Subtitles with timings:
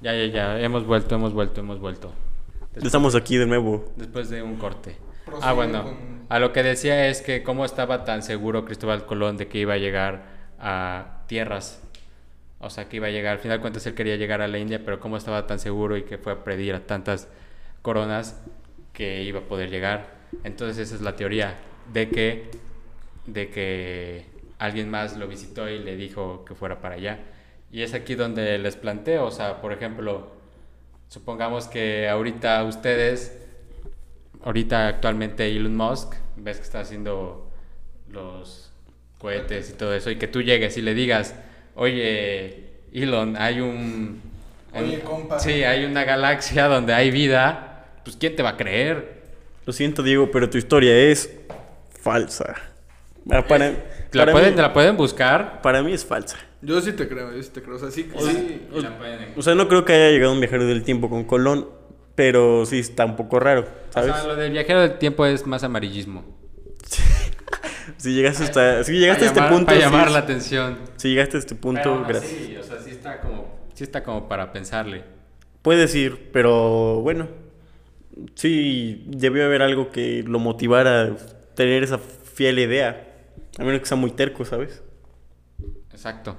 [0.00, 0.60] Ya, ya, ya.
[0.60, 2.12] Hemos vuelto, hemos vuelto, hemos vuelto.
[2.76, 3.92] Estamos aquí de nuevo.
[3.96, 4.96] Después de un corte.
[5.42, 5.82] Ah, bueno.
[5.84, 9.58] con- A lo que decía es que cómo estaba tan seguro Cristóbal Colón de que
[9.58, 10.24] iba a llegar
[10.60, 11.82] a tierras.
[12.60, 13.32] O sea, que iba a llegar.
[13.34, 15.96] Al final de cuentas él quería llegar a la India, pero cómo estaba tan seguro
[15.96, 17.28] y que fue a pedir a tantas
[17.82, 18.40] coronas
[18.92, 20.06] que iba a poder llegar.
[20.44, 21.54] Entonces esa es la teoría
[21.92, 22.50] de que
[23.26, 24.24] de que
[24.58, 27.18] alguien más lo visitó y le dijo que fuera para allá.
[27.70, 30.32] Y es aquí donde les planteo, o sea, por ejemplo,
[31.08, 33.38] supongamos que ahorita ustedes,
[34.42, 37.50] ahorita actualmente Elon Musk, ves que está haciendo
[38.10, 38.72] los
[39.18, 41.34] cohetes y todo eso, y que tú llegues y le digas,
[41.74, 44.22] oye, Elon, hay un...
[44.74, 45.38] Oye, compa.
[45.38, 49.18] Sí, hay una galaxia donde hay vida, pues ¿quién te va a creer?
[49.66, 51.30] Lo siento, Diego, pero tu historia es
[52.00, 52.54] falsa.
[53.28, 53.72] Para, ¿La pueden,
[54.54, 55.60] mí, la pueden buscar?
[55.60, 56.38] para mí es falsa.
[56.60, 57.76] Yo sí te creo, yo sí te creo.
[57.76, 58.66] O sea, sí, sí.
[58.74, 61.24] Y la pueden- O sea, no creo que haya llegado un viajero del tiempo con
[61.24, 61.68] Colón,
[62.14, 64.12] pero sí está un poco raro, O ¿sabes?
[64.14, 66.24] sea, lo del viajero del tiempo es más amarillismo.
[67.96, 70.78] Si llegaste hasta, si llegaste a este llamar- punto, para sí, llamar la atención.
[70.96, 72.32] si llegaste a este punto, Pero gracias.
[72.32, 75.04] así, o sea, sí está como, sí está como para pensarle.
[75.62, 77.28] Puedes ir, pero bueno,
[78.34, 81.16] sí debió haber algo que lo motivara a
[81.54, 83.08] tener esa fiel idea,
[83.58, 84.82] a menos que sea muy terco, ¿sabes?
[85.90, 86.36] Exacto.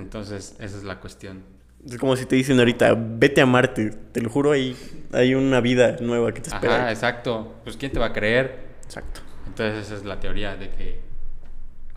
[0.00, 1.42] Entonces, esa es la cuestión.
[1.86, 4.76] Es como si te dicen ahorita, vete a Marte, te lo juro, hay,
[5.12, 6.76] hay una vida nueva que te espera.
[6.76, 7.54] Ajá, exacto.
[7.64, 8.70] Pues ¿quién te va a creer?
[8.84, 9.20] Exacto.
[9.46, 11.00] Entonces esa es la teoría de que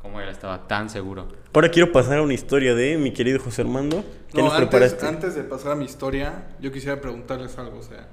[0.01, 1.29] como él estaba tan seguro.
[1.53, 4.03] Ahora quiero pasar a una historia de mi querido José Armando.
[4.31, 5.05] ¿Qué No, nos antes, preparaste?
[5.05, 7.79] antes de pasar a mi historia, yo quisiera preguntarles algo.
[7.79, 8.07] O sea,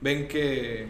[0.00, 0.88] ven que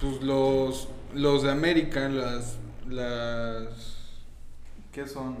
[0.00, 3.96] pues, los, los de América, las, las...
[4.92, 5.36] ¿Qué son?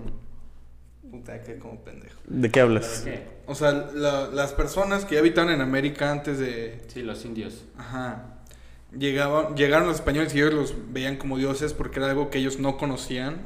[1.10, 2.20] Puta, que como pendejo.
[2.26, 3.02] ¿De qué hablas?
[3.04, 3.22] qué?
[3.46, 6.80] O sea, la- las personas que habitaban en América antes de...
[6.88, 7.64] Sí, los indios.
[7.78, 8.32] Ajá.
[8.96, 12.58] Llegaban, llegaron los españoles y ellos los veían como dioses porque era algo que ellos
[12.58, 13.36] no conocían.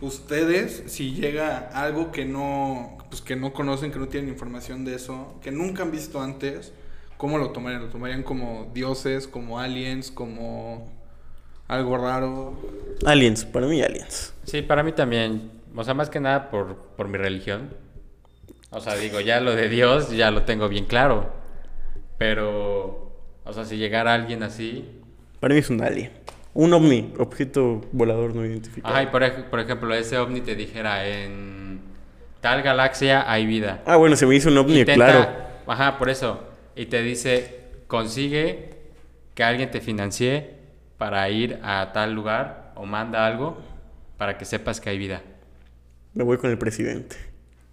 [0.00, 4.94] Ustedes, si llega algo que no, pues que no conocen, que no tienen información de
[4.94, 6.72] eso, que nunca han visto antes,
[7.16, 7.82] ¿cómo lo tomarían?
[7.82, 10.90] ¿Lo tomarían como dioses, como aliens, como
[11.68, 12.54] algo raro?
[13.06, 14.34] Aliens, para mí aliens.
[14.44, 15.50] Sí, para mí también.
[15.74, 17.70] O sea, más que nada por, por mi religión.
[18.70, 21.32] O sea, digo, ya lo de Dios ya lo tengo bien claro.
[22.18, 23.12] Pero,
[23.44, 24.88] o sea, si llegara alguien así...
[25.40, 26.12] Para mí es un alien.
[26.54, 28.94] Un ovni, objeto volador no identificado.
[28.94, 31.80] Ajá, y por, ej- por ejemplo, ese ovni te dijera en
[32.40, 33.82] tal galaxia hay vida.
[33.86, 35.28] Ah, bueno, se me hizo un ovni, Intenta- claro.
[35.66, 36.40] Ajá, por eso.
[36.76, 38.70] Y te dice, consigue
[39.34, 40.50] que alguien te financie
[40.98, 43.58] para ir a tal lugar o manda algo
[44.16, 45.22] para que sepas que hay vida.
[46.14, 47.16] Me voy con el presidente.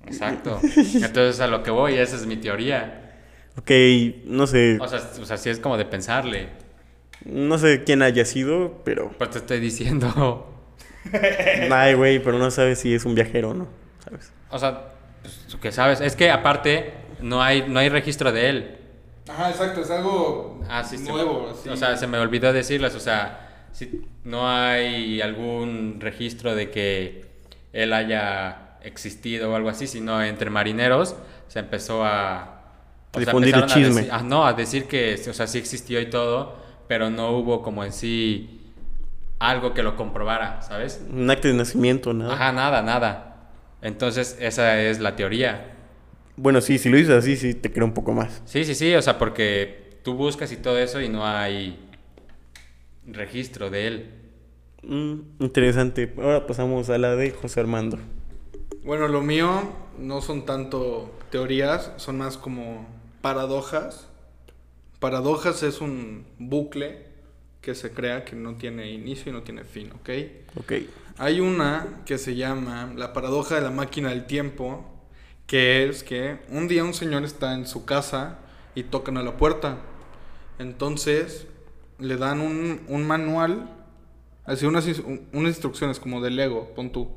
[0.06, 0.60] Exacto.
[0.64, 2.98] Entonces a lo que voy, esa es mi teoría.
[3.58, 3.70] Ok,
[4.26, 6.48] no sé, O sea, o sea, sí es como de pensarle.
[7.26, 9.12] no sé quién haya sido, pero...
[9.18, 10.48] Pues te estoy diciendo.
[11.72, 13.68] Ay, güey, pero no sabes si es un viajero o no,
[14.04, 14.32] ¿sabes?
[14.50, 14.90] O sea,
[15.22, 16.00] pues, que sabes.
[16.02, 18.78] Es que aparte, no hay, no hay registro de él.
[19.30, 21.50] Ajá, exacto, es algo Ah, sí, se nuevo.
[21.52, 21.70] así.
[21.70, 27.26] O sea, se me olvidó decirles, o sea, si no hay algún registro de que
[27.74, 31.16] él haya existido o algo así, sino entre marineros
[31.48, 32.64] se empezó a...
[33.14, 34.02] o sea, Difundir el a chisme.
[34.02, 36.56] decir- ah, no, a decir que, o sea, sí existió y todo,
[36.88, 38.58] pero no hubo como en sí
[39.40, 41.02] algo que lo comprobara, ¿sabes?
[41.12, 42.34] Un acto de nacimiento, nada.
[42.34, 43.50] Ajá, nada, nada.
[43.82, 45.68] Entonces, esa es la teoría.
[46.36, 48.42] Bueno, sí, si lo dices así, sí te creo un poco más.
[48.46, 51.78] Sí, sí, sí, o sea, porque tú buscas y todo eso y no hay
[53.06, 54.12] registro de él.
[54.84, 56.14] Mm, interesante.
[56.18, 57.98] Ahora pasamos a la de José Armando.
[58.84, 59.62] Bueno, lo mío
[60.00, 62.88] no son tanto teorías, son más como
[63.22, 64.08] paradojas.
[65.00, 67.12] Paradojas es un bucle
[67.62, 70.10] que se crea que no tiene inicio y no tiene fin, ¿ok?
[70.60, 70.74] Ok.
[71.18, 74.86] Hay una que se llama la paradoja de la máquina del tiempo,
[75.46, 78.40] que es que un día un señor está en su casa
[78.74, 79.78] y tocan a la puerta.
[80.58, 81.46] Entonces
[82.00, 83.70] le dan un, un manual,
[84.46, 84.88] así unas,
[85.34, 87.10] unas instrucciones como de Lego, pon tú.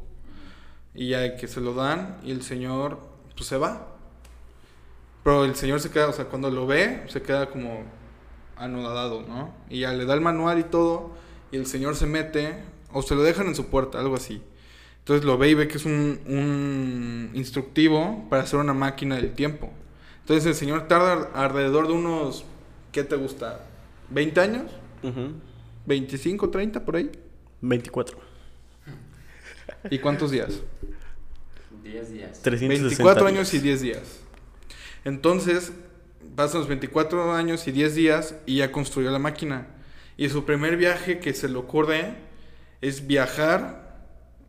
[0.94, 3.00] Y ya que se lo dan y el señor
[3.35, 3.88] pues se va.
[5.23, 7.85] Pero el señor se queda, o sea, cuando lo ve, se queda como
[8.56, 9.55] anodado, ¿no?
[9.71, 11.12] Y ya le da el manual y todo,
[11.50, 12.62] y el señor se mete,
[12.93, 14.43] o se lo dejan en su puerta, algo así.
[14.99, 19.32] Entonces lo ve y ve que es un, un instructivo para hacer una máquina del
[19.32, 19.71] tiempo.
[20.21, 22.44] Entonces el señor tarda alrededor de unos,
[22.93, 23.61] ¿qué te gusta?
[24.12, 24.71] ¿20 años?
[25.03, 25.35] Ujú.
[25.87, 27.11] ¿25, 30 por ahí?
[27.61, 28.19] 24.
[29.91, 30.61] ¿Y cuántos días?
[31.83, 32.43] 10 días.
[32.43, 33.33] 360 24 días.
[33.35, 34.21] años y 10 días.
[35.05, 35.73] Entonces,
[36.35, 39.67] pasan los 24 años y 10 días y ya construyó la máquina.
[40.17, 42.15] Y su primer viaje que se le ocurre
[42.81, 44.05] es viajar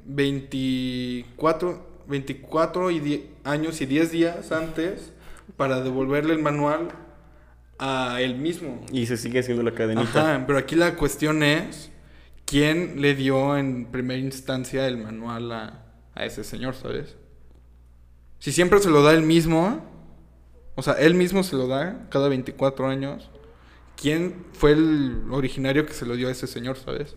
[0.06, 5.12] 24, 24 y die- años y 10 días antes
[5.58, 6.90] para devolverle el manual
[7.80, 8.82] a él mismo.
[8.92, 10.36] Y se sigue haciendo la cadenita.
[10.36, 11.92] Ajá, pero aquí la cuestión es
[12.46, 17.16] quién le dio en primera instancia el manual a, a ese señor, ¿sabes?
[18.40, 19.84] Si siempre se lo da él mismo,
[20.76, 23.30] o sea, él mismo se lo da cada 24 años,
[24.00, 27.16] ¿quién fue el originario que se lo dio a ese señor, ¿sabes?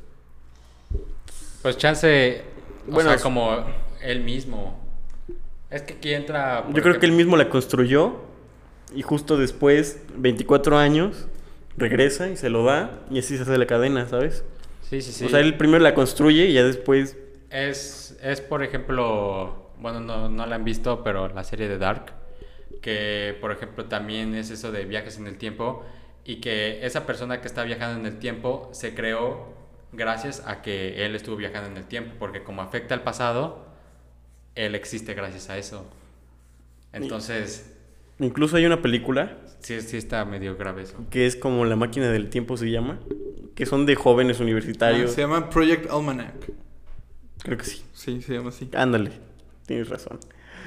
[1.62, 2.42] Pues chance,
[2.88, 3.64] o Bueno, sea, es- como
[4.02, 4.80] él mismo.
[5.70, 6.64] Es que aquí entra...
[6.72, 8.22] Yo creo que él mismo la construyó
[8.94, 11.26] y justo después, 24 años,
[11.76, 14.44] regresa y se lo da y así se hace la cadena, ¿sabes?
[14.82, 15.24] Sí, sí, sí.
[15.24, 17.16] O sea, él primero la construye y ya después...
[17.50, 22.12] Es, es, por ejemplo, bueno, no, no la han visto, pero la serie de Dark,
[22.80, 25.84] que, por ejemplo, también es eso de viajes en el tiempo
[26.24, 29.54] y que esa persona que está viajando en el tiempo se creó
[29.92, 33.66] gracias a que él estuvo viajando en el tiempo, porque como afecta al pasado,
[34.54, 35.86] él existe gracias a eso.
[36.92, 37.77] Entonces,
[38.20, 40.96] Incluso hay una película sí, sí está medio grave eso.
[41.10, 42.98] que es como La máquina del tiempo se llama,
[43.54, 45.12] que son de jóvenes Ah, universitarios.
[45.12, 46.34] se llama Project Almanac.
[47.42, 47.82] Creo que sí.
[47.92, 48.68] Sí, se llama así.
[48.74, 49.12] Ándale,
[49.66, 50.18] tienes razón.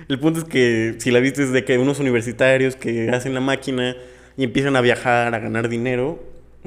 [0.07, 3.41] El punto es que si la viste es de que unos universitarios que hacen la
[3.41, 3.95] máquina
[4.37, 6.23] y empiezan a viajar, a ganar dinero,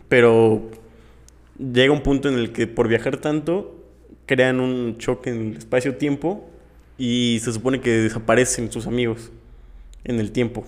[0.08, 0.70] pero
[1.58, 3.82] llega un punto en el que por viajar tanto
[4.26, 6.48] crean un choque en el espacio-tiempo
[6.98, 9.32] y se supone que desaparecen sus amigos
[10.04, 10.64] en el tiempo.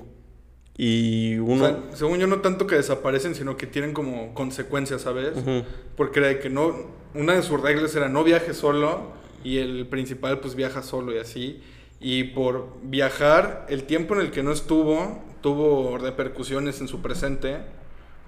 [0.79, 1.65] Y O uno...
[1.67, 5.37] sea, según yo, no tanto que desaparecen, sino que tienen como consecuencias, ¿sabes?
[5.37, 5.65] Ujú.
[5.97, 6.75] Porque era de que no.
[7.15, 9.12] Una de sus reglas era no viaje solo
[9.43, 11.61] y el principal, pues viaja solo y así.
[11.99, 17.56] Y por viajar, el tiempo en el que no estuvo, tuvo repercusiones en su presente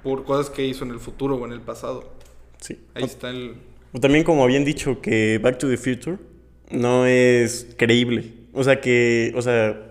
[0.03, 2.15] por cosas que hizo en el futuro o en el pasado.
[2.61, 2.79] Sí.
[2.95, 3.57] Ahí está el.
[3.93, 6.17] O También como habían dicho que Back to the Future
[6.71, 8.33] no es creíble.
[8.55, 9.88] O sea que, o sea,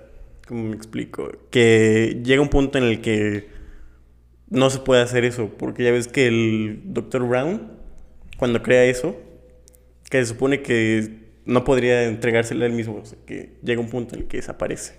[0.47, 1.31] ¿cómo me explico?
[1.51, 3.49] Que llega un punto en el que
[4.49, 5.49] no se puede hacer eso.
[5.57, 7.27] Porque ya ves que el Dr.
[7.27, 7.71] Brown,
[8.37, 9.15] cuando crea eso,
[10.09, 12.97] que se supone que no podría entregársela él mismo.
[13.01, 14.95] O sea, que llega un punto en el que desaparece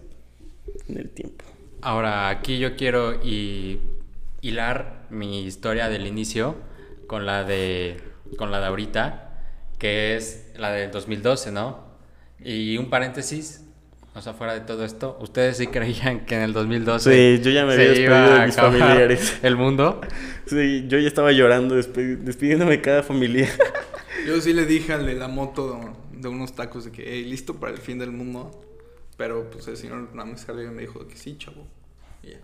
[0.88, 1.44] en el tiempo.
[1.80, 6.56] Ahora, aquí yo quiero hilar mi historia del inicio
[7.06, 7.96] con la de
[8.36, 9.30] con la de ahorita,
[9.78, 11.86] que es la del 2012, ¿no?
[12.40, 13.64] Y un paréntesis,
[14.14, 17.50] o sea, fuera de todo esto, ¿ustedes sí creían que en el 2012 Sí, yo
[17.50, 19.38] ya me había se despedido de mis familiares.
[19.42, 20.00] el mundo?
[20.46, 23.48] Sí, yo ya estaba llorando, despidiéndome de cada familia.
[24.26, 25.80] Yo sí le dije al de la moto
[26.12, 28.50] de, de unos tacos de que, hey, listo para el fin del mundo.
[29.16, 31.66] Pero pues el señor Rames Carrillo me dijo que sí, chavo.
[32.22, 32.38] Y ya.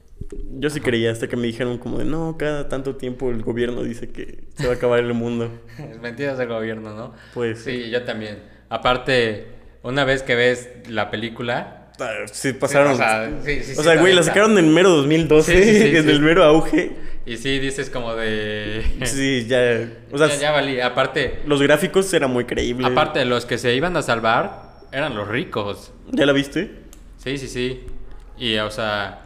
[0.59, 3.83] Yo sí creía hasta que me dijeron como de no, cada tanto tiempo el gobierno
[3.83, 5.51] dice que se va a acabar el mundo.
[5.79, 7.15] Es mentiras del gobierno, ¿no?
[7.35, 8.43] Pues Sí, yo también.
[8.71, 9.54] Aparte,
[9.85, 12.93] una vez que ves la película, ah, sí pasaron.
[12.93, 15.81] o sea, sí, sí, o sí, sea, güey, la sacaron en mero 2012, Sí, sí,
[15.91, 16.11] sí, en sí.
[16.11, 16.93] el mero auge.
[17.27, 18.85] y sí dices como de...
[19.05, 20.81] Sí, ya, o sea, ya, ya valí.
[20.81, 22.91] Aparte, los gráficos eran muy creíbles.
[22.91, 25.93] aparte, los que se iban a salvar eran los ricos.
[26.11, 26.71] ¿Ya la viste?
[27.19, 27.87] Sí, sí, sí.
[28.39, 29.21] Y, o sea,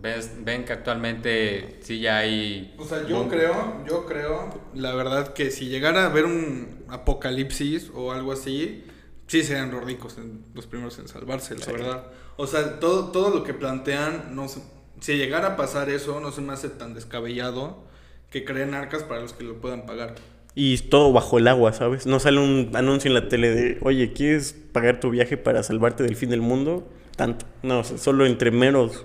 [0.00, 2.74] ves, ven que actualmente sí ya hay...
[2.78, 7.90] O sea, yo creo, yo creo, la verdad, que si llegara a haber un apocalipsis
[7.94, 8.84] o algo así,
[9.28, 11.70] sí serían los ricos en- los primeros en salvarse, la Sí.
[11.72, 12.06] verdad.
[12.36, 14.62] O sea, todo, todo lo que plantean, no se-
[15.00, 17.84] si llegara a pasar eso, no se me hace tan descabellado
[18.30, 20.16] que creen arcas para los que lo puedan pagar.
[20.54, 22.06] Y todo bajo el agua, ¿sabes?
[22.06, 26.02] No sale un anuncio en la tele de, oye, ¿quieres pagar tu viaje para salvarte
[26.02, 26.90] del fin del mundo?
[27.16, 27.46] Tanto.
[27.62, 29.04] No, o sea, solo entre meros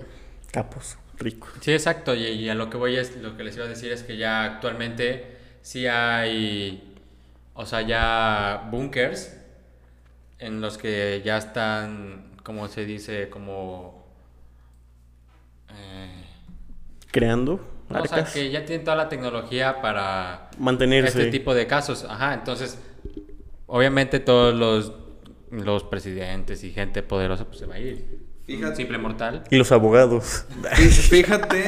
[0.50, 1.50] capos ricos.
[1.60, 2.14] Sí, exacto.
[2.14, 4.16] Y, y a lo que voy es, lo que les iba a decir es que
[4.16, 6.92] ya actualmente sí hay,
[7.54, 9.36] o sea, ya bunkers
[10.46, 14.04] en los que ya están, como se dice, como...
[15.70, 16.24] eh,
[17.10, 18.32] Creando no, o sea, arcas.
[18.34, 21.18] que ya tienen toda la tecnología para Mantenerse.
[21.18, 22.04] este tipo de casos.
[22.08, 22.78] Ajá, entonces,
[23.66, 24.92] obviamente todos los,
[25.50, 28.24] los presidentes y gente poderosa pues se va a ir.
[28.46, 28.76] Fíjate.
[28.76, 29.44] Simple mortal.
[29.50, 30.44] Y los abogados.
[30.74, 31.64] Fí- Fíjate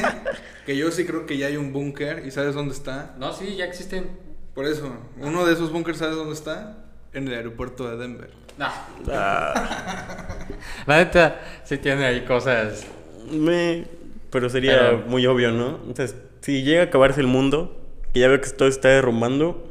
[0.65, 3.15] que yo sí creo que ya hay un búnker y ¿sabes dónde está?
[3.17, 4.09] No, sí, ya existen.
[4.53, 6.83] Por eso, uno de esos búnkers, ¿sabes dónde está?
[7.13, 8.31] En el aeropuerto de Denver.
[8.57, 8.67] No.
[9.11, 10.37] Ah,
[10.87, 12.85] La neta, sí tiene ahí cosas.
[13.31, 13.85] me...
[14.31, 15.79] Pero sería Pero- muy obvio, ¿no?
[15.87, 17.79] Entonces, si llega a acabarse el mundo,
[18.13, 19.67] que ya veo que todo está derrumbando,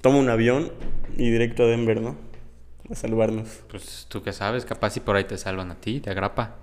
[0.00, 0.72] toma un avión
[1.16, 2.16] y directo a Denver, ¿no?
[2.90, 3.48] A salvarnos.
[3.70, 6.56] Pues tú qué sabes, capaz si por ahí te salvan a ti, te agrapa.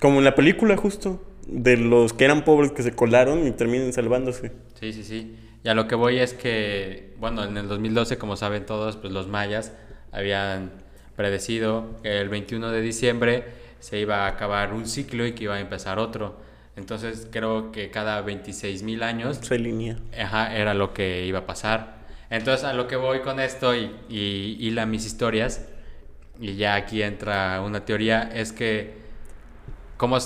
[0.00, 1.22] Como en la película, justo.
[1.48, 4.52] de los que eran pobres que se colaron y terminen salvándose.
[4.80, 5.36] Sí, sí, sí.
[5.64, 9.12] Y a lo que voy es que, bueno, en el 2012, como saben todos, pues
[9.12, 9.72] los mayas
[10.12, 10.70] habían
[11.16, 13.44] predecido que el 21 de diciembre
[13.80, 16.36] se iba a acabar un ciclo y que iba a empezar otro.
[16.76, 19.96] Entonces creo que cada 26 mil años Se alinea.
[20.18, 21.96] Ajá, era lo que iba a pasar.
[22.28, 25.68] Entonces, a lo que voy con esto y, y hila mis historias,
[26.40, 28.94] y ya aquí entra una teoría, es que,
[29.96, 30.16] como,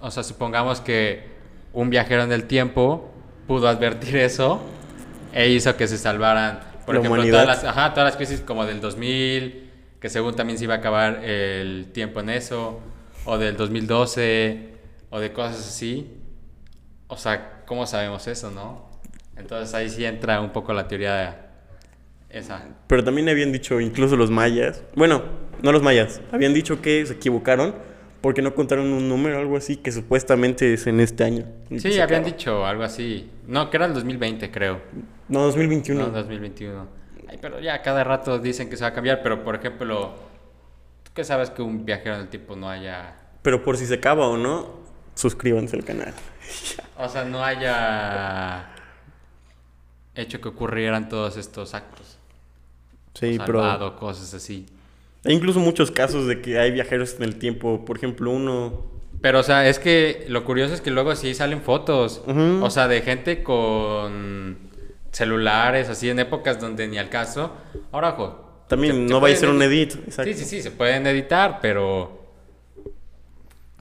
[0.00, 1.24] o sea, supongamos que
[1.72, 3.10] un viajero en el tiempo
[3.46, 4.62] pudo advertir eso
[5.32, 7.44] e hizo que se salvaran, por La ejemplo, humanidad.
[7.44, 9.65] todas las, ajá, todas las crisis como del 2000,
[10.00, 12.80] que según también se iba a acabar el tiempo en eso,
[13.24, 14.70] o del 2012,
[15.10, 16.12] o de cosas así.
[17.08, 18.90] O sea, ¿cómo sabemos eso, no?
[19.36, 21.14] Entonces ahí sí entra un poco la teoría
[22.30, 22.64] de esa.
[22.86, 25.22] Pero también habían dicho, incluso los mayas, bueno,
[25.62, 27.74] no los mayas, habían dicho que se equivocaron
[28.20, 31.46] porque no contaron un número algo así que supuestamente es en este año.
[31.76, 33.30] Sí, habían dicho algo así.
[33.46, 34.80] No, que era el 2020, creo.
[35.28, 36.06] No, 2021.
[36.06, 36.88] No, 2021.
[37.40, 40.14] Pero ya cada rato dicen que se va a cambiar, pero por ejemplo,
[41.02, 43.14] ¿tú qué sabes que un viajero en el tiempo no haya...
[43.42, 44.70] Pero por si se acaba o no,
[45.14, 46.14] suscríbanse al canal.
[46.98, 48.70] O sea, no haya
[50.14, 52.16] hecho que ocurrieran todos estos actos.
[53.12, 53.60] Sí, o pero...
[53.60, 54.64] salvado, cosas así.
[55.24, 57.84] Hay incluso muchos casos de que hay viajeros en el tiempo.
[57.84, 58.86] Por ejemplo, uno...
[59.20, 62.22] Pero, o sea, es que lo curioso es que luego sí salen fotos.
[62.26, 64.65] O sea, de gente con
[65.16, 67.52] celulares, así en épocas donde ni al caso.
[67.92, 68.64] Ahora, ojo.
[68.68, 70.08] También se- se no va a ser un edit- edit.
[70.08, 70.32] Exacto.
[70.32, 72.22] Sí, sí, sí, se pueden editar, pero.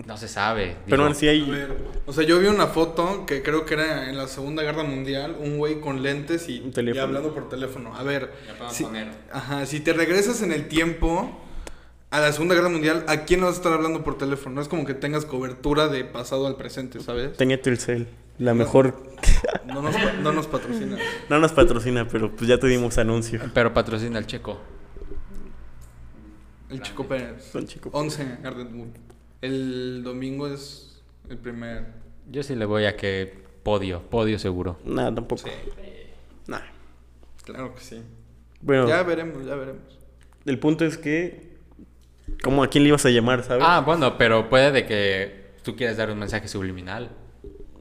[0.06, 0.76] No se sabe.
[0.88, 1.42] Pero A hay...
[1.50, 1.76] ver,
[2.06, 5.36] o sea, yo vi una foto que creo que era en la Segunda Guerra Mundial,
[5.40, 7.96] un güey con lentes y, Un y hablando por teléfono.
[7.96, 8.32] A ver,
[8.70, 9.08] si, poner.
[9.32, 11.42] ajá, si te regresas en el tiempo
[12.16, 14.56] a la Segunda Guerra Mundial, ¿a quién vas a estar hablando por teléfono?
[14.56, 17.36] No es como que tengas cobertura de pasado al presente, ¿sabes?
[17.38, 18.08] Tenía Telcel.
[18.38, 18.96] La mejor...
[19.66, 20.98] No nos, pa- no nos patrocina.
[21.30, 23.42] no nos patrocina, pero pues ya te dimos anuncio.
[23.54, 24.60] Pero patrocina el checo.
[26.70, 27.44] El Chico Pérez.
[27.52, 27.90] Son chico.
[27.92, 28.94] 11, Garden Moon.
[29.42, 31.86] El domingo es el primer.
[32.32, 34.78] Yo sí le voy a que podio, podio seguro.
[34.86, 35.44] Nada, tampoco.
[35.44, 35.52] Sí,
[36.48, 36.60] Nah.
[37.44, 38.02] claro que sí.
[38.62, 39.82] Bueno, Ya veremos, ya veremos.
[40.46, 41.45] el punto es que...
[42.44, 43.64] ¿Cómo a quién le ibas a llamar, sabes?
[43.66, 47.10] Ah, bueno, pero puede de que tú quieras dar un mensaje subliminal.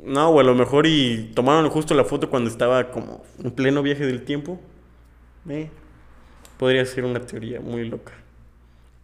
[0.03, 3.83] No, o a lo mejor y tomaron justo la foto cuando estaba como en pleno
[3.83, 4.61] viaje del tiempo.
[5.49, 5.71] Eh,
[6.59, 8.13] podría ser una teoría muy loca.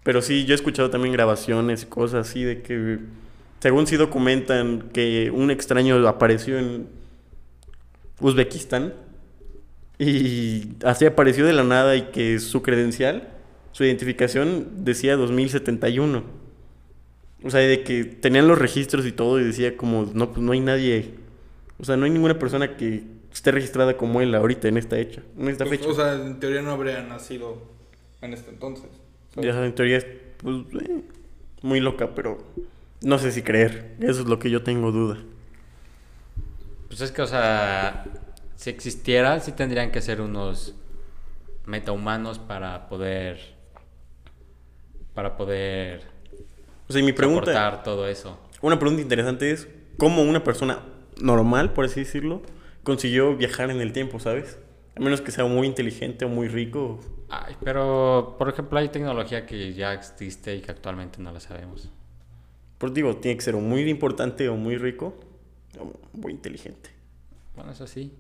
[0.03, 2.99] Pero sí, yo he escuchado también grabaciones y cosas así de que,
[3.61, 6.89] según sí documentan que un extraño apareció en
[8.21, 8.95] Uzbekistán
[9.99, 13.29] y así apareció de la nada y que su credencial,
[13.73, 16.25] su identificación decía 2071.
[17.43, 20.53] O sea, de que tenían los registros y todo y decía como, no, pues no
[20.53, 21.15] hay nadie,
[21.79, 25.23] o sea, no hay ninguna persona que esté registrada como él ahorita en esta hecha,
[25.39, 25.89] en esta Pues, fecha.
[25.89, 27.63] o sea, en teoría no habría nacido
[28.21, 28.91] en este entonces.
[29.37, 30.07] Ya en teoría es,
[30.39, 31.01] pues, eh,
[31.63, 32.39] muy loca, pero
[33.03, 33.97] no sé si creer.
[34.01, 35.19] Eso es lo que yo tengo duda.
[36.89, 38.05] Pues es que, o sea,
[38.57, 40.75] si existiera, sí tendrían que ser unos
[41.67, 43.55] metahumanos para poder.
[45.21, 46.01] Para poder
[46.89, 48.39] O sea, y mi pregunta, todo eso.
[48.63, 50.79] una pregunta interesante es, ¿cómo una persona
[51.21, 52.41] normal, por así decirlo,
[52.85, 54.59] consiguió viajar en el tiempo, sabes?
[54.97, 57.01] A menos que sea muy inteligente o muy rico.
[57.29, 61.91] Ay, pero, por ejemplo, hay tecnología que ya existe y que actualmente no la sabemos.
[62.79, 65.21] Pues digo, tiene que ser o muy importante o muy rico
[65.79, 66.89] o muy inteligente.
[67.55, 68.17] Bueno, eso sí.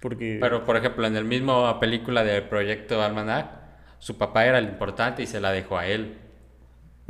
[0.00, 0.38] Porque...
[0.40, 3.60] Pero, por ejemplo, en el mismo película del proyecto Almanac,
[4.00, 6.16] su papá era el importante y se la dejó a él.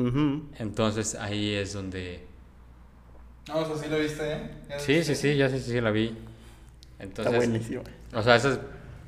[0.00, 0.48] Ujú.
[0.58, 2.26] Entonces ahí es donde...
[3.48, 4.50] No, o sea, sí lo viste, ¿eh?
[4.68, 5.14] ¿Ya Sí, viste?
[5.14, 6.16] sí, sí, ya sí, sí la vi.
[6.98, 7.82] Está buenísimo.
[8.14, 8.60] o sea, esas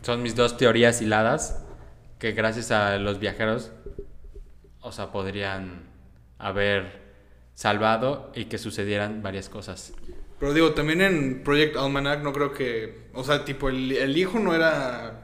[0.02, 1.62] son mis dos teorías hiladas
[2.18, 3.72] que gracias a los viajeros,
[4.80, 5.82] o sea, podrían
[6.38, 7.00] haber
[7.54, 9.92] salvado y que sucedieran varias cosas.
[10.40, 13.08] Pero digo, también en Project Almanac no creo que...
[13.14, 15.22] O sea, tipo, el, el hijo no era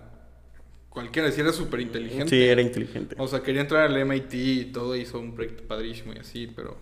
[0.99, 2.29] cualquiera, sí era súper inteligente.
[2.29, 3.15] Sí, era inteligente.
[3.21, 6.77] O sea, quería entrar al MIT y todo, hizo un proyecto padrísimo y así, pero...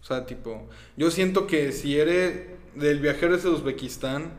[0.00, 0.66] O sea, tipo...
[0.96, 2.40] Yo siento que si eres
[2.74, 4.32] del viajero de Uzbekistán,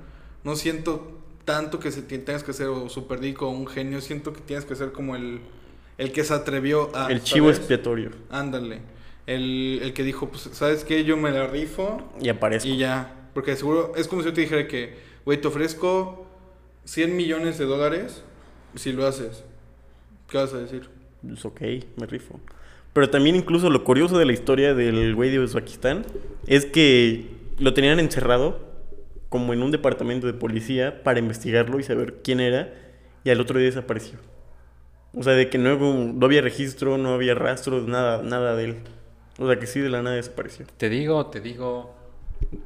[0.44, 4.34] no siento tanto que se tengas que ser o super dico o un genio, siento
[4.34, 5.42] que tienes que ser como el,
[6.00, 7.12] el que se atrevió a...
[7.12, 7.60] el chivo ¿sabes?
[7.60, 8.10] expiatorio.
[8.32, 8.80] Ándale.
[9.28, 11.04] El, el que dijo, pues, ¿sabes qué?
[11.04, 12.68] Yo me la rifo Y aparezco.
[12.68, 13.30] y ya.
[13.36, 16.25] Porque seguro, es como si yo te dijera que, güey, te ofrezco
[16.86, 18.24] 100 millones de dólares
[18.75, 19.44] si lo haces.
[20.30, 20.90] ¿Qué vas a decir?
[21.22, 21.62] Pues ok,
[21.98, 22.40] me rifo.
[22.94, 26.06] Pero también incluso lo curioso de la historia del güey de Uzbekistán
[26.48, 28.60] es que lo tenían encerrado
[29.30, 32.74] como en un departamento de policía para investigarlo y saber quién era
[33.24, 34.18] y al otro día desapareció.
[35.13, 38.78] O sea, de que no, no había registro, no había rastro, nada, nada de él.
[39.38, 40.66] O sea, que sí de la nada desapareció.
[40.78, 41.96] Te digo, te digo.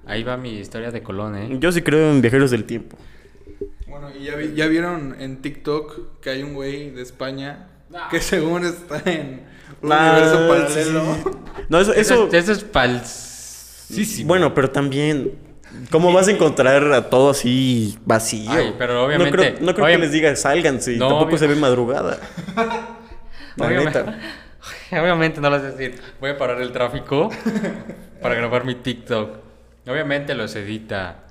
[0.05, 1.57] Ahí va mi historia de Colón, ¿eh?
[1.59, 2.97] Yo sí creo en viajeros del tiempo.
[3.87, 8.07] Bueno, y ya, vi- ya vieron en TikTok que hay un güey de España Ah.
[8.09, 9.43] que según está en
[9.81, 11.15] un Ah, universo paralelo.
[11.15, 11.21] sí.
[11.69, 14.27] No, eso, eso, Eso, eso es falsísimo.
[14.27, 15.31] Bueno, pero también,
[15.91, 18.51] ¿cómo vas a encontrar a todo así vacío?
[18.51, 21.47] Ay, pero No creo, no creo obvia- que les diga sálganse y No, tampoco se
[21.47, 22.19] ve madrugada.
[23.55, 24.19] La Obviamente, neta.
[25.01, 27.29] obviamente no les voy a decir, voy a parar el tráfico
[28.21, 29.37] para grabar mi TikTok.
[29.87, 31.23] Obviamente los edita.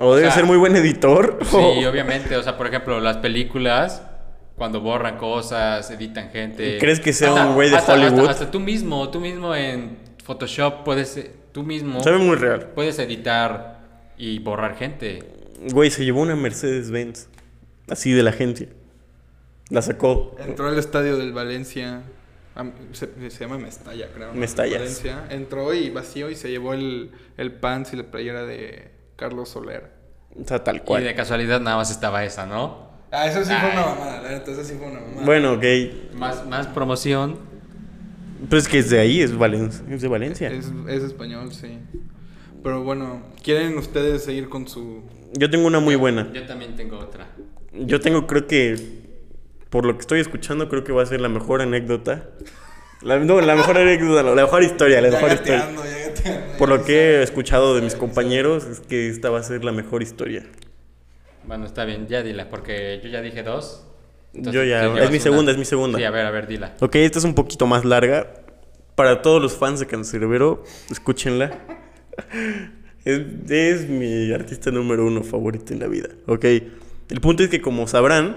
[0.00, 1.38] O debe sea, ser muy buen editor.
[1.42, 2.36] Sí, o- obviamente.
[2.36, 4.02] O sea, por ejemplo, las películas,
[4.56, 6.78] cuando borran cosas, editan gente.
[6.78, 8.20] ¿Crees que sea Hasta- un güey de hasta- Hollywood?
[8.20, 12.68] Hasta, hasta tú mismo, tú mismo en Photoshop puedes, eh, tú mismo Sabe muy real.
[12.74, 13.80] puedes editar
[14.16, 15.22] y borrar gente.
[15.72, 17.28] Güey, se llevó una Mercedes-Benz.
[17.88, 18.68] Así de la agencia.
[19.68, 20.36] La sacó.
[20.44, 22.02] Entró al estadio del Valencia.
[22.92, 24.28] Se, se llama Mestalla, creo.
[24.32, 25.24] Valencia.
[25.30, 28.90] Entró y vació y se llevó el, el pants y la playera de
[29.20, 29.92] Carlos Soler.
[30.34, 31.04] O sea, tal Y cual.
[31.04, 32.88] de casualidad nada más estaba esa, ¿no?
[33.12, 35.26] Ah, eso sí fue una mamada, la neta, eso sí fue una mamada.
[35.26, 35.64] Bueno, ok.
[36.14, 37.36] Más, más promoción.
[38.48, 40.48] Pues que es de ahí, es, Valen es de Valencia.
[40.50, 41.78] Es, es español, sí.
[42.62, 45.02] Pero bueno, ¿quieren ustedes seguir con su...
[45.34, 46.32] Yo tengo una muy buena.
[46.32, 47.26] Yo también tengo otra.
[47.72, 48.76] Yo tengo, creo que,
[49.68, 52.28] por lo que estoy escuchando, creo que va a ser la mejor anécdota.
[53.02, 55.58] La, no, la mejor anécdota, la mejor historia, la Ya mejor historia.
[55.60, 59.38] gateando, ya gateando, Por lo que he escuchado de mis compañeros, es que esta va
[59.38, 60.44] a ser la mejor historia.
[61.46, 63.86] Bueno, está bien, ya dila, porque yo ya dije dos.
[64.34, 65.98] Yo ya- es mi segunda, es mi segunda.
[65.98, 66.74] Sí, a ver, a ver, dila.
[66.80, 68.34] Ok, esta es un poquito más larga.
[68.94, 71.58] Para todos los fans de Cancerbero, escúchenla.
[73.02, 76.10] Es, es mi artista número uno favorito en la vida.
[76.26, 78.36] Ok, el punto es que como sabrán,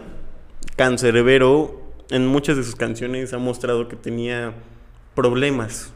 [0.78, 1.83] Cancerbero
[2.14, 4.54] en muchas de sus canciones ha mostrado que tenía
[5.16, 5.92] problemas.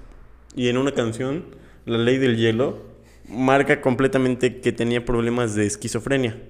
[0.55, 1.45] Y en una canción,
[1.85, 2.83] La Ley del Hielo,
[3.29, 6.41] marca completamente que tenía problemas de esquizofrenia.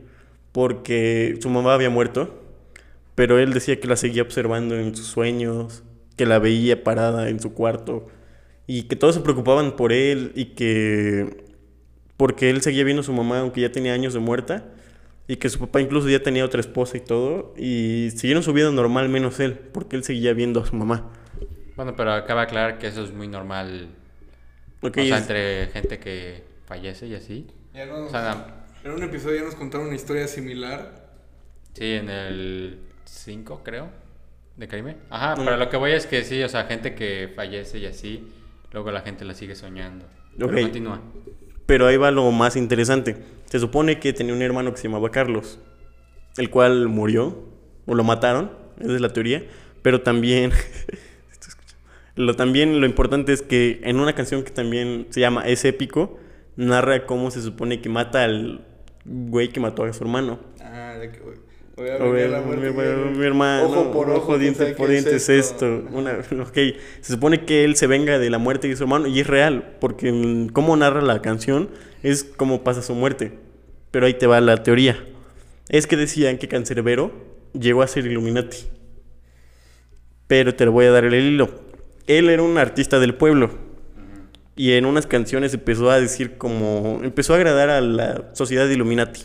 [0.51, 2.47] Porque su mamá había muerto
[3.17, 5.83] pero él decía que la seguía observando en sus sueños,
[6.17, 8.05] que la veía parada en su cuarto
[8.67, 11.43] y que todos se preocupaban por él y que
[12.15, 14.71] porque él seguía viendo a su mamá aunque ya tenía años de muerta
[15.27, 18.71] y que su papá incluso ya tenía otra esposa y todo y siguieron su vida
[18.71, 21.11] normal menos él porque él seguía viendo a su mamá.
[21.75, 23.89] Bueno, pero acaba de aclarar que eso es muy normal.
[24.81, 27.47] Ok, o sea, es- entre gente que fallece y así.
[27.73, 31.05] Ya nos- O sea, en un episodio ya nos contaron una historia similar.
[31.73, 33.89] sí, en el 5, creo,
[34.55, 34.97] de Caime.
[35.11, 35.43] Ajá, No.
[35.45, 38.27] pero lo que voy es que sí, o sea, gente que fallece y así,
[38.71, 40.05] luego la gente la sigue soñando.
[40.35, 40.61] Pero Ok.
[40.61, 41.01] continúa.
[41.67, 43.17] Pero ahí va lo más interesante.
[43.45, 45.59] Se supone que tenía un hermano que se llamaba Carlos,
[46.37, 47.45] el cual murió,
[47.85, 49.45] o lo mataron, esa es la teoría.
[49.83, 50.51] Pero también,
[52.15, 56.17] lo, también lo importante es que en una canción que también se llama Es épico,
[56.55, 58.65] narra cómo se supone que mata al
[59.05, 60.39] güey que mató a su hermano.
[60.59, 61.46] Ah, de que.
[61.77, 62.71] Voy a venir la muerte.
[62.71, 65.83] mi- hermano, Ojo por ojo, diente quién sabe por diente es esto.
[65.91, 66.53] Una, ok,
[67.01, 69.75] se supone que él se venga de la muerte de su hermano y es real,
[69.79, 71.69] porque cómo narra la canción
[72.01, 73.33] es cómo pasa su muerte.
[73.91, 74.97] Pero ahí te va la teoría.
[75.69, 77.11] Es que decían que Cancerbero
[77.53, 78.57] llegó a ser Illuminati.
[80.27, 81.49] Pero te lo voy a dar el hilo.
[82.07, 83.51] Él era un artista del pueblo.
[84.55, 86.99] Y en unas canciones empezó a decir como...
[87.03, 89.21] Empezó a agradar a la sociedad de Illuminati.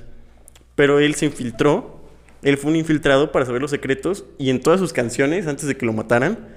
[0.75, 2.02] Pero él se infiltró.
[2.43, 4.25] Él fue un infiltrado para saber los secretos.
[4.39, 6.49] Y en todas sus canciones, antes de que lo mataran,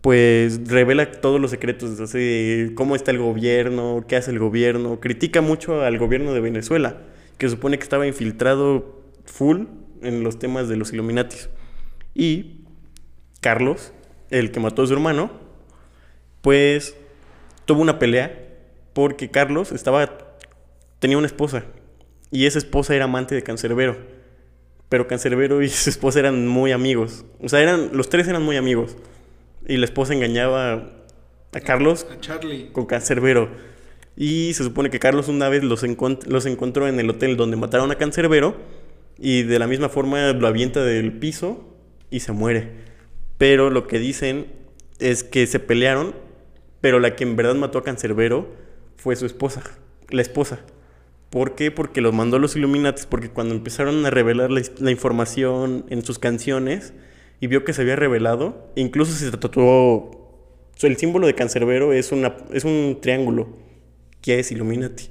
[0.00, 2.00] pues revela todos los secretos.
[2.00, 5.00] Así cómo está el gobierno, qué hace el gobierno.
[5.00, 6.98] Critica mucho al gobierno de Venezuela.
[7.38, 9.64] Que supone que estaba infiltrado full
[10.02, 11.50] en los temas de los Illuminatis.
[12.14, 12.62] Y
[13.40, 13.92] Carlos,
[14.30, 15.30] el que mató a su hermano,
[16.40, 16.96] pues
[17.64, 18.42] tuvo una pelea
[18.92, 20.16] porque Carlos estaba
[20.98, 21.64] tenía una esposa
[22.30, 24.15] y esa esposa era amante de Cancerbero.
[24.88, 27.24] Pero Cancerbero y su esposa eran muy amigos.
[27.42, 28.96] O sea, eran los tres eran muy amigos.
[29.66, 30.92] Y la esposa engañaba
[31.52, 32.68] a Carlos A Charlie.
[32.72, 33.48] con Cancerbero.
[34.16, 37.56] Y se supone que Carlos una vez los, encont- los encontró en el hotel donde
[37.56, 38.56] mataron a Cancerbero.
[39.18, 41.64] Y de la misma forma lo avienta del piso
[42.10, 42.70] y se muere.
[43.38, 44.46] Pero lo que dicen
[44.98, 46.14] es que se pelearon,
[46.80, 48.48] pero la que en verdad mató a Cancerbero
[48.96, 49.62] fue su esposa,
[50.10, 50.60] la esposa.
[51.36, 51.70] ¿Por qué?
[51.70, 56.94] Porque los mandó los Illuminatis, porque cuando empezaron a revelar la, información en sus canciones
[57.40, 62.38] y vio que se había revelado, incluso se tatuó el símbolo de Cancerbero es, una,
[62.54, 63.50] es un triángulo,
[64.22, 65.10] que es Illuminati.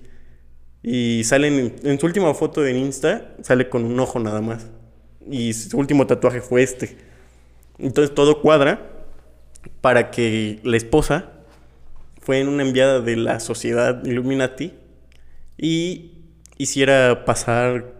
[0.81, 4.65] Y salen en, su última foto en Insta, sale con un ojo nada más.
[5.29, 6.97] Y su último tatuaje fue este.
[7.77, 9.05] Entonces todo cuadra
[9.79, 11.33] para que la esposa
[12.19, 14.73] fue en una enviada de la sociedad Illuminati
[15.57, 16.14] y
[16.57, 17.93] hiciera pasar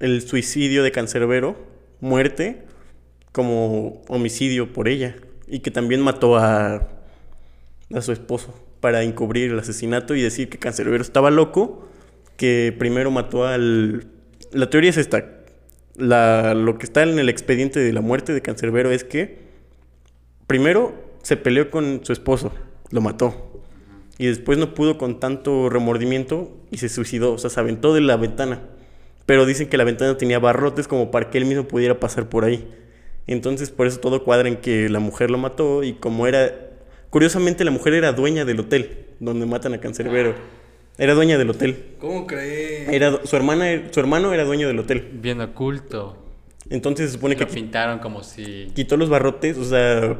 [0.00, 1.56] el suicidio de Cancerbero,
[2.00, 2.64] muerte,
[3.32, 5.16] como homicidio por ella.
[5.46, 6.88] Y que también mató a,
[7.92, 11.88] a su esposo para encubrir el asesinato y decir que Cancerbero estaba loco,
[12.36, 14.06] que primero mató al...
[14.52, 15.24] La teoría es esta.
[15.96, 19.38] La, lo que está en el expediente de la muerte de Cancerbero es que
[20.46, 22.52] primero se peleó con su esposo,
[22.90, 23.49] lo mató.
[24.20, 28.02] Y después no pudo con tanto remordimiento y se suicidó, o sea, se aventó de
[28.02, 28.60] la ventana.
[29.24, 32.44] Pero dicen que la ventana tenía barrotes como para que él mismo pudiera pasar por
[32.44, 32.68] ahí.
[33.26, 36.54] Entonces por eso todo cuadra en que la mujer lo mató y como era...
[37.08, 40.34] Curiosamente la mujer era dueña del hotel donde matan a Cancerbero.
[40.98, 41.82] Era dueña del hotel.
[41.98, 42.90] ¿Cómo crees?
[42.90, 45.08] Era, su, hermana, su hermano era dueño del hotel.
[45.14, 46.22] Bien oculto.
[46.68, 48.70] Entonces se supone Lo que pintaron como si...
[48.74, 50.14] quitó los barrotes, o sea,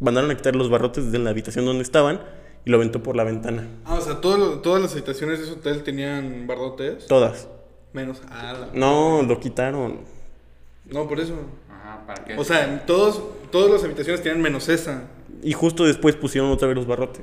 [0.00, 2.22] mandaron a quitar los barrotes de la habitación donde estaban
[2.66, 3.66] y lo aventó por la ventana.
[3.86, 7.06] Ah, o sea, todo lo- todas las habitaciones de ese hotel tenían barrotes.
[7.06, 7.48] Todas.
[7.94, 8.20] Menos.
[8.28, 10.00] Ah, la- No, lo quitaron.
[10.90, 11.34] No, por eso.
[11.70, 12.36] Ajá, ¿para qué?
[12.36, 15.04] O sea, todos, todas las habitaciones tenían menos esa.
[15.42, 17.22] Y justo después pusieron otra vez los barrotes.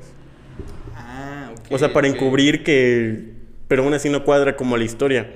[0.96, 1.72] Ah, ok.
[1.72, 3.34] O sea, para encubrir que...
[3.68, 5.30] Pero aún así no cuadra como la historia.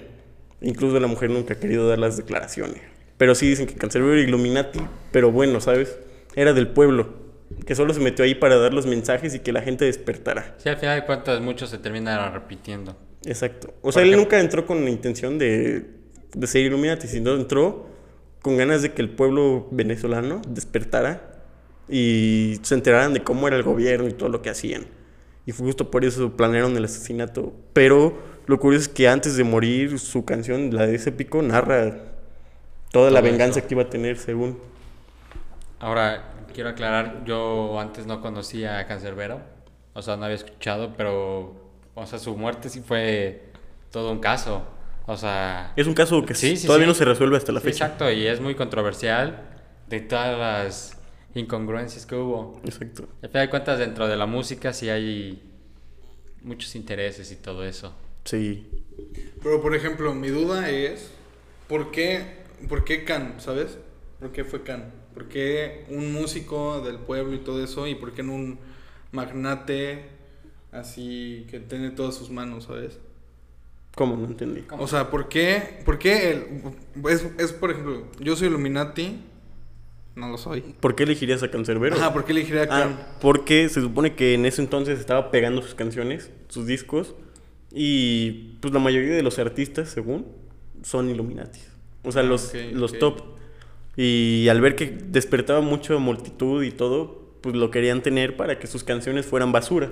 [0.62, 2.82] Incluso la mujer nunca ha querido dar las declaraciones.
[3.18, 4.80] Pero sí dicen que Cancerbero era Illuminati.
[5.12, 5.98] Pero bueno, ¿sabes?
[6.36, 7.10] Era del pueblo.
[7.66, 10.56] Que solo se metió ahí para dar los mensajes y que la gente despertara.
[10.58, 12.96] Sí, al final de cuentas muchos se terminan repitiendo.
[13.26, 13.74] Exacto.
[13.82, 15.86] O sea, él nunca entró con la intención de,
[16.34, 17.88] de ser Illuminati, sino entró
[18.42, 21.44] con ganas de que el pueblo venezolano despertara
[21.90, 24.86] y se enteraran de cómo era el gobierno y todo lo que hacían.
[25.46, 27.54] Y fue justo por eso planearon el asesinato.
[27.74, 31.98] Pero lo curioso es que antes de morir, su canción, la de ese pico, narra
[32.92, 33.68] toda la Todo venganza eso.
[33.68, 34.58] que iba a tener según.
[35.80, 39.42] Ahora, quiero aclarar, yo antes no conocía a Cancerbero,
[39.94, 41.54] o sea, no había escuchado, pero,
[41.94, 43.52] o sea, su muerte sí fue
[43.92, 44.66] todo un caso,
[45.06, 45.72] o sea...
[45.76, 46.90] Es un caso que Sí, sí, todavía sí.
[46.90, 47.86] no se resuelve hasta la sí, fecha.
[47.86, 49.40] Exacto, y es muy controversial
[49.88, 51.00] de todas las
[51.36, 52.60] incongruencias que hubo.
[52.66, 53.08] Exacto.
[53.22, 55.44] Al final de cuentas, dentro de la música sí hay
[56.42, 57.94] muchos intereses y todo eso.
[58.24, 58.68] Sí.
[59.44, 61.12] Pero, por ejemplo, mi duda es:
[61.68, 63.78] ¿por qué, ¿por qué Can, sabes?
[64.20, 64.92] ¿Por qué fue Can?
[65.18, 67.88] ¿Por qué un músico del pueblo y todo eso?
[67.88, 68.60] ¿Y por qué no un
[69.12, 70.06] magnate
[70.72, 73.00] así que tiene todas sus manos, sabes?
[73.96, 74.16] ¿Cómo?
[74.16, 74.64] No entendí.
[74.78, 75.82] O sea, ¿por qué?
[75.86, 79.20] ¿Por qué el, es, es, por ejemplo, yo soy Illuminati,
[80.16, 80.62] no lo soy.
[80.80, 81.96] ¿Por qué elegirías a Cancerbero?
[81.96, 83.00] Ajá, ¿por qué elegiría a Can?
[83.00, 87.16] Ah, porque se supone que en ese entonces estaba pegando sus canciones, sus discos,
[87.72, 90.28] y pues la mayoría de los artistas, según,
[90.84, 91.62] son Illuminati.
[92.04, 93.38] O sea, los, los top.
[93.98, 98.68] Y al ver que despertaba mucho multitud y todo, pues lo querían tener para que
[98.68, 99.92] sus canciones fueran basura.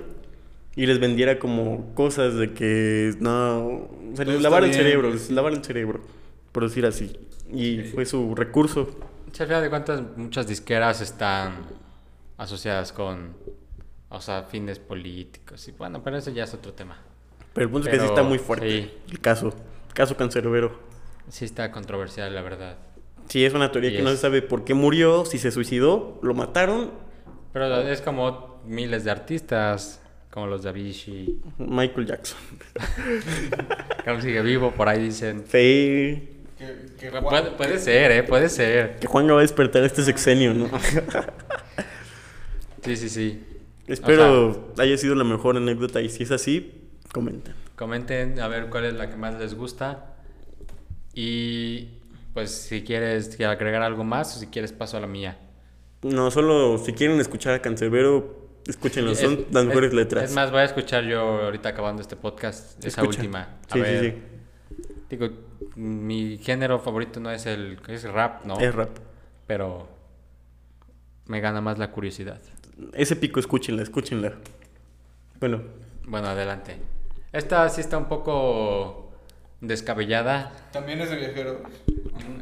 [0.76, 3.66] Y les vendiera como cosas de que no.
[3.66, 6.00] O sea, les lavaran el cerebro, les lavaran el cerebro,
[6.52, 7.18] por decir así.
[7.52, 8.88] Y fue su recurso.
[9.32, 11.64] Sí, al final de cuentas, muchas disqueras están
[12.36, 13.34] asociadas con,
[14.08, 15.66] o sea, fines políticos.
[15.66, 16.98] Y bueno, pero eso ya es otro tema.
[17.54, 18.90] Pero el punto es que sí está muy fuerte sí.
[19.10, 19.52] el caso.
[19.94, 20.78] Caso cancerbero.
[21.28, 22.76] Sí está controversial, la verdad.
[23.28, 26.18] Sí, es una teoría Y que no se sabe por qué murió, si se suicidó,
[26.22, 26.90] lo mataron.
[27.52, 31.40] Pero es como miles de artistas, como los de Avicii.
[31.58, 32.38] Michael Jackson.
[34.04, 35.42] Que aún sigue vivo, por ahí dicen.
[35.44, 36.28] Fe.
[36.56, 38.22] Que, que Juan- Puede, puede ser, ¿eh?
[38.22, 38.98] Puede ser.
[39.00, 40.70] Que Juan va a despertar este sexenio, ¿no?
[42.84, 43.44] Sí, sí, sí.
[43.88, 46.72] Espero haya sido la mejor anécdota y si es así,
[47.12, 47.54] comenten.
[47.74, 50.14] Comenten a ver cuál es la que más les gusta.
[51.14, 51.95] Y
[52.36, 55.38] pues si quieres agregar algo más o si quieres paso a la mía.
[56.02, 60.24] No, solo si quieren escuchar a Cancerbero, escúchenlo, Es- son las es- mejores letras.
[60.24, 63.20] Es más, voy a escuchar yo ahorita acabando este podcast, esa Escucha.
[63.22, 63.40] última.
[63.70, 64.86] A Sí, ver, sí, sí.
[65.08, 65.28] Digo,
[65.76, 68.60] mi género favorito no es el es rap, ¿no?
[68.60, 68.90] Es rap.
[69.46, 69.88] Pero
[71.24, 72.42] me gana más la curiosidad.
[72.92, 74.34] Ese pico, escúchenla, escúchenla.
[75.40, 75.62] Bueno,
[76.06, 76.76] Bueno, adelante.
[77.32, 79.10] Esta sí está un poco
[79.62, 80.52] descabellada.
[80.72, 81.56] También es de viajeros.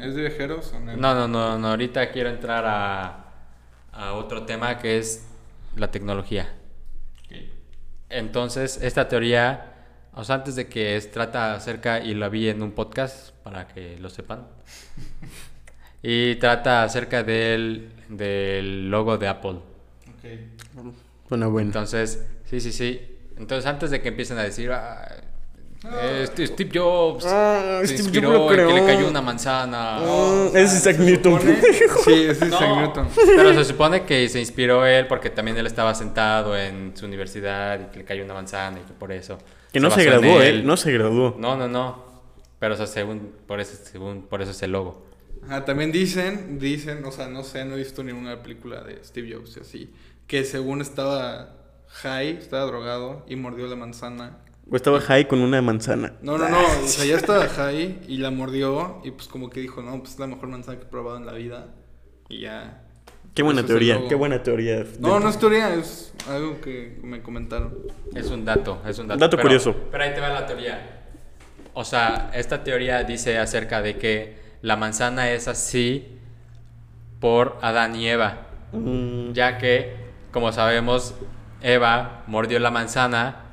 [0.00, 0.96] ¿Es de viajeros o no?
[0.96, 1.68] No, no, no.
[1.68, 3.32] Ahorita quiero entrar a,
[3.92, 5.26] a otro tema que es
[5.76, 6.52] la tecnología.
[8.10, 9.74] Entonces, esta teoría,
[10.12, 13.66] o sea, antes de que es, trata acerca, y lo vi en un podcast para
[13.66, 14.46] que lo sepan,
[16.02, 19.58] y trata acerca del, del logo de Apple.
[20.08, 20.88] Ok.
[21.28, 21.68] suena bueno.
[21.68, 23.00] Entonces, sí, sí, sí.
[23.36, 25.23] Entonces, antes de que empiecen a decir, "Ah,
[25.86, 29.98] Eh, Steve Jobs Ah, se Steve inspiró Jobs lo en que le cayó una manzana.
[29.98, 31.40] Ah, es Isaac Newton.
[31.40, 31.60] supone-
[32.04, 33.08] Sí, es Isaac No, Newton.
[33.36, 37.80] Pero se supone que se inspiró él porque también él estaba sentado en su universidad
[37.80, 39.38] y que le cayó una manzana y que por eso.
[39.72, 40.60] Que no se graduó, él.
[40.60, 40.62] ¿eh?
[40.64, 41.36] No se graduó.
[41.38, 42.02] No, no, no.
[42.58, 45.04] Pero o sea, según por eso, según por eso es el logo.
[45.46, 49.34] Ajá, también dicen, dicen, o sea, no sé, no he visto ninguna película de Steve
[49.34, 49.92] Jobs y así,
[50.26, 51.56] que según estaba
[51.88, 54.38] high, estaba drogado y mordió la manzana.
[54.70, 56.14] O estaba high con una manzana.
[56.22, 59.60] No, no, no, o sea, ya estaba high y la mordió y pues como que
[59.60, 61.66] dijo, no, pues es la mejor manzana que he probado en la vida
[62.28, 62.80] y ya.
[63.34, 64.84] Qué buena Eso teoría, qué buena teoría.
[65.00, 67.76] No, no es teoría, es algo que me comentaron.
[68.14, 69.18] Es un dato, es un dato.
[69.20, 69.74] Dato Pero- curioso.
[69.90, 71.00] Pero ahí te va la teoría.
[71.74, 76.06] O sea, esta teoría dice acerca de que la manzana es así
[77.20, 78.46] por Adán y Eva.
[78.72, 79.96] Mm, Ya que,
[80.32, 81.14] como sabemos,
[81.60, 83.43] Eva mordió la manzana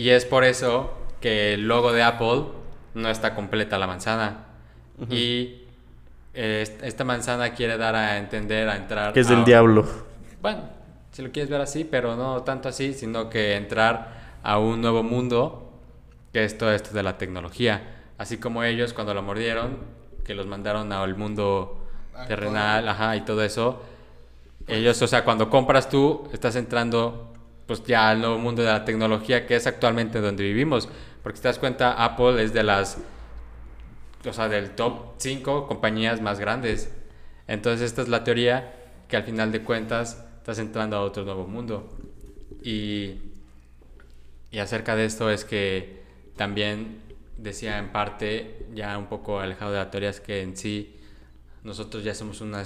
[0.00, 2.44] y es por eso que el logo de Apple
[2.94, 4.46] no está completa la manzana.
[5.10, 5.62] Y
[6.34, 9.12] eh, est- esta manzana quiere dar a entender, a entrar...
[9.12, 9.86] que es a- del diablo.
[10.40, 10.60] bueno,
[11.12, 15.02] si lo quieres ver así, pero no tanto así, sino que entrar a un nuevo
[15.02, 15.70] mundo,
[16.32, 17.82] que es todo esto de la tecnología.
[18.16, 19.78] Así como ellos cuando lo mordieron,
[20.24, 21.76] que los mandaron al mundo
[22.28, 23.82] terrenal, ajá, y todo eso.
[24.66, 27.29] Ellos, o sea, cuando compras tú, estás entrando
[27.70, 30.88] pues ya al nuevo mundo de la tecnología, que es actualmente donde vivimos.
[31.22, 32.98] Porque si te das cuenta, Apple es de las
[34.28, 36.90] o sea, del top 5 compañías más grandes.
[37.46, 38.74] Entonces esta es la teoría
[39.06, 41.96] que al final de cuentas estás entrando a otro nuevo mundo.
[42.60, 43.20] Y,
[44.50, 46.02] y acerca de esto es que
[46.34, 47.02] también
[47.38, 50.96] decía en parte, ya un poco alejado de la teoría, es que en sí
[51.62, 52.64] nosotros ya somos una,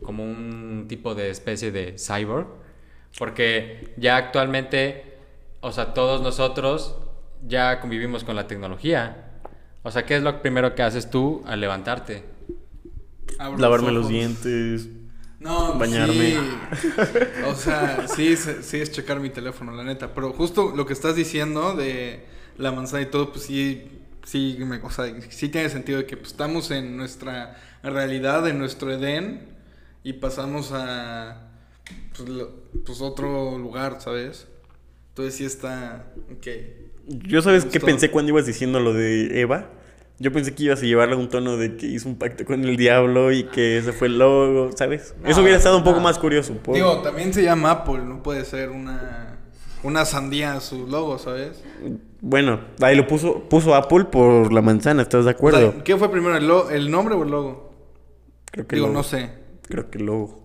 [0.00, 2.62] como un tipo de especie de cyborg.
[3.18, 5.18] Porque ya actualmente,
[5.60, 6.96] o sea, todos nosotros
[7.46, 9.30] ya convivimos con la tecnología.
[9.82, 12.24] O sea, ¿qué es lo primero que haces tú al levantarte?
[13.38, 14.88] Abro Lavarme los dientes.
[15.40, 16.14] No, Bañarme.
[16.14, 16.38] sí.
[17.46, 20.14] O sea, sí, sí, sí es checar mi teléfono, la neta.
[20.14, 22.24] Pero justo lo que estás diciendo de
[22.56, 26.16] la manzana y todo, pues sí, sí, me- o sea, sí tiene sentido de que
[26.16, 29.48] pues, estamos en nuestra realidad, en nuestro Edén,
[30.02, 31.50] y pasamos a
[32.16, 32.50] pues, lo-
[32.84, 34.46] pues, otro lugar, ¿sabes?
[35.10, 36.46] Entonces sí está, ok.
[37.06, 39.70] Yo sabes qué pensé cuando ibas diciendo lo de Eva.
[40.20, 42.76] Yo pensé que ibas a llevarle un tono de que hizo un pacto con el
[42.76, 45.14] diablo y que ese fue el logo, ¿sabes?
[45.22, 46.04] No, Eso hubiera estado un poco no.
[46.04, 46.54] más curioso.
[46.54, 49.38] por- Digo, también se llama Apple, no puede ser una,
[49.82, 51.62] una sandía su logo, ¿sabes?
[52.20, 55.72] Bueno, ahí lo puso, puso Apple por la manzana, ¿estás de O acuerdo?
[55.72, 57.74] sea, ¿Qué fue primero, el, lo- el nombre o el logo?
[58.52, 58.98] Creo que Digo, logo.
[58.98, 59.30] no sé.
[59.68, 60.43] Creo que el logo.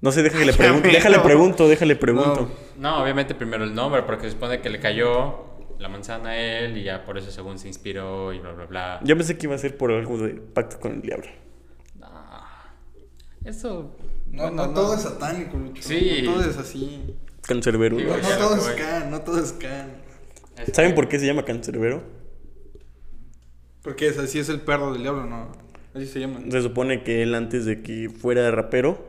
[0.00, 0.80] No sé, déjale veo.
[0.80, 2.50] déjale pregunto, déjale pregunto.
[2.76, 5.44] No, obviamente primero el nombre, porque se supone que le cayó
[5.78, 9.00] la manzana a él y ya por eso según se inspiró y bla, bla, bla.
[9.02, 11.26] Yo pensé que iba a ser por algo de pacto con el diablo.
[11.98, 12.08] No,
[13.44, 13.96] eso...
[14.30, 15.82] No, bueno, no, todo es satánico, Lucho.
[15.82, 16.22] Sí.
[16.22, 17.16] No todo es así.
[17.42, 17.96] Cancerbero.
[17.96, 19.90] Digo, No, todo es can, no todo es can.
[20.58, 22.02] es ¿Saben por qué se llama cancerbero?
[23.82, 25.50] Porque es así es el perro del diablo, ¿no?
[25.94, 26.40] Así se llama.
[26.50, 29.07] Se supone que él antes de que fuera rapero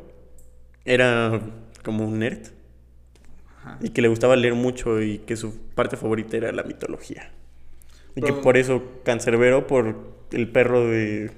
[0.86, 1.42] era
[1.84, 2.48] como un nerd
[3.58, 3.78] Ajá.
[3.82, 7.32] y que le gustaba leer mucho y que su parte favorita era la mitología.
[8.16, 9.96] Y que por eso cancerbero por
[10.32, 11.32] el perro de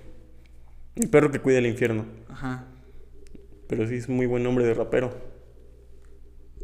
[0.95, 2.05] el perro que cuida el infierno.
[2.29, 2.65] Ajá.
[3.67, 5.15] Pero sí es muy buen nombre de rapero.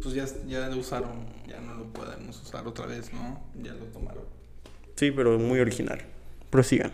[0.01, 3.43] Pues ya, ya lo usaron, ya no lo podemos usar otra vez, ¿no?
[3.61, 4.23] Ya lo tomaron.
[4.95, 6.01] Sí, pero muy original.
[6.49, 6.91] Prosigan.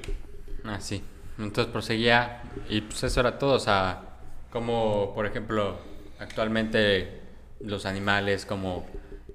[0.63, 1.01] Ah, sí.
[1.37, 3.55] Entonces proseguía y pues eso era todo.
[3.55, 4.12] O sea,
[4.53, 5.77] como por ejemplo,
[6.19, 7.21] actualmente
[7.59, 8.85] los animales como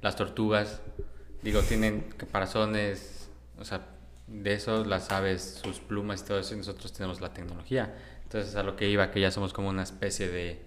[0.00, 0.80] las tortugas,
[1.42, 3.28] digo, tienen caparazones,
[3.58, 3.84] o sea,
[4.28, 7.98] de eso las aves, sus plumas y todo eso, y nosotros tenemos la tecnología.
[8.22, 10.62] Entonces a lo que iba, que ya somos como una especie de,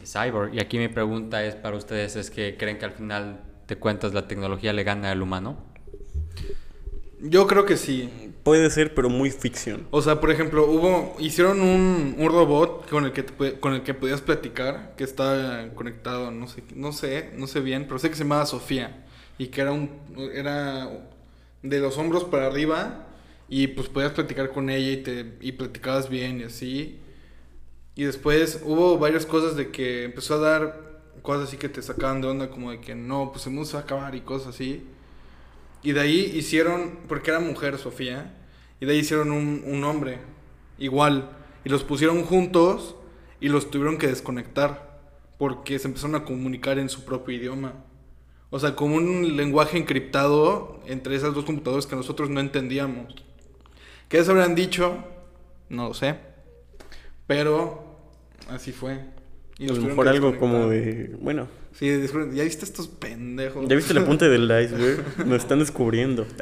[0.00, 0.54] de cyborg.
[0.54, 4.14] Y aquí mi pregunta es para ustedes, es que creen que al final de cuentas
[4.14, 5.58] la tecnología le gana al humano.
[7.20, 8.32] Yo creo que sí.
[8.48, 9.86] Puede ser, pero muy ficción.
[9.90, 13.82] O sea, por ejemplo, hubo hicieron un, un robot con el que te con el
[13.82, 18.08] que podías platicar, que estaba conectado, no sé, no sé, no sé bien, pero sé
[18.08, 19.04] que se llamaba Sofía
[19.36, 19.90] y que era un
[20.32, 20.88] era
[21.62, 23.08] de los hombros para arriba
[23.50, 27.00] y pues podías platicar con ella y te y platicabas bien y así.
[27.96, 32.22] Y después hubo varias cosas de que empezó a dar cosas así que te sacaban
[32.22, 34.54] de onda como de que no, pues el mundo se va a acabar y cosas
[34.54, 34.86] así.
[35.82, 38.34] Y de ahí hicieron, porque era mujer Sofía,
[38.80, 40.18] y de ahí hicieron un, un hombre,
[40.78, 41.30] igual.
[41.64, 42.96] Y los pusieron juntos
[43.40, 45.00] y los tuvieron que desconectar,
[45.38, 47.74] porque se empezaron a comunicar en su propio idioma.
[48.50, 53.14] O sea, como un lenguaje encriptado entre esas dos computadoras que nosotros no entendíamos.
[54.08, 55.04] ¿Qué se habrían dicho?
[55.68, 56.16] No lo sé.
[57.26, 57.98] Pero
[58.48, 59.00] así fue.
[59.58, 61.14] Y A lo mejor algo como de.
[61.20, 61.86] Bueno, Sí,
[62.32, 63.68] ya viste estos pendejos.
[63.68, 65.26] ya viste la punta del iceberg.
[65.26, 66.26] Nos están descubriendo.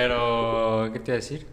[0.00, 1.44] Pero, ¿qué te iba a decir?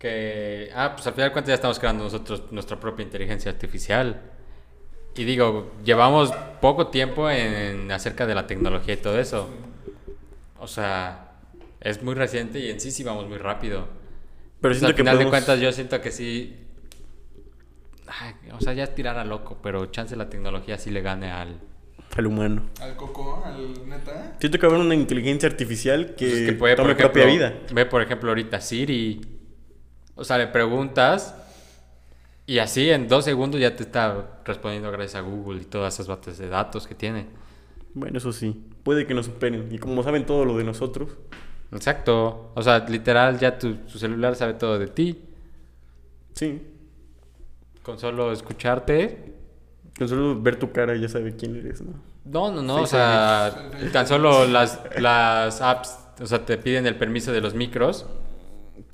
[0.00, 4.20] Que, ah, pues al final de cuentas ya estamos creando nosotros nuestra propia inteligencia artificial.
[5.14, 9.48] Y digo, llevamos poco tiempo en acerca de la tecnología y todo eso.
[10.58, 11.34] O sea,
[11.80, 13.86] es muy reciente y en sí sí vamos muy rápido.
[14.60, 16.56] Pero O sea, siento al que final de podemos- cuentas yo siento que sí...
[18.08, 21.30] Ay, o sea, ya es tirar a loco, pero chance la tecnología sí le gane
[21.30, 21.60] al...
[22.16, 22.62] al humano.
[22.80, 24.36] Al coco, al neta.
[24.40, 27.32] Siento que habrá una inteligencia artificial que, Pues es que puede, por tome ejemplo, propia
[27.32, 27.54] vida.
[27.72, 29.20] Ve, por ejemplo, ahorita Siri.
[30.14, 31.34] O sea, le preguntas
[32.46, 36.08] y así en dos segundos ya te está respondiendo gracias a Google y todas esas
[36.08, 37.26] bases de datos que tiene.
[37.94, 38.64] Bueno, eso sí.
[38.82, 39.68] Puede que nos superen.
[39.70, 41.10] Y como saben todo lo de nosotros,
[41.72, 42.52] Exacto.
[42.54, 45.18] O sea, literal, ya tu, tu celular sabe todo de ti.
[46.34, 46.62] sí.
[47.82, 49.37] Con solo escucharte.
[49.98, 51.92] Con solo ver tu cara ya sabe quién eres, ¿no?
[52.24, 52.82] No, no, no.
[52.82, 57.54] O sea, tan solo las, las apps, o sea, te piden el permiso de los
[57.54, 58.06] micros.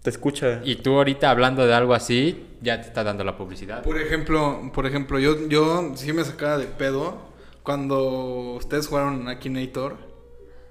[0.03, 0.61] Te escucha.
[0.65, 3.83] Y tú ahorita hablando de algo así, ya te está dando la publicidad.
[3.83, 7.19] Por ejemplo, por ejemplo, yo, yo sí me sacaba de pedo
[7.63, 9.97] cuando ustedes jugaron Akinator.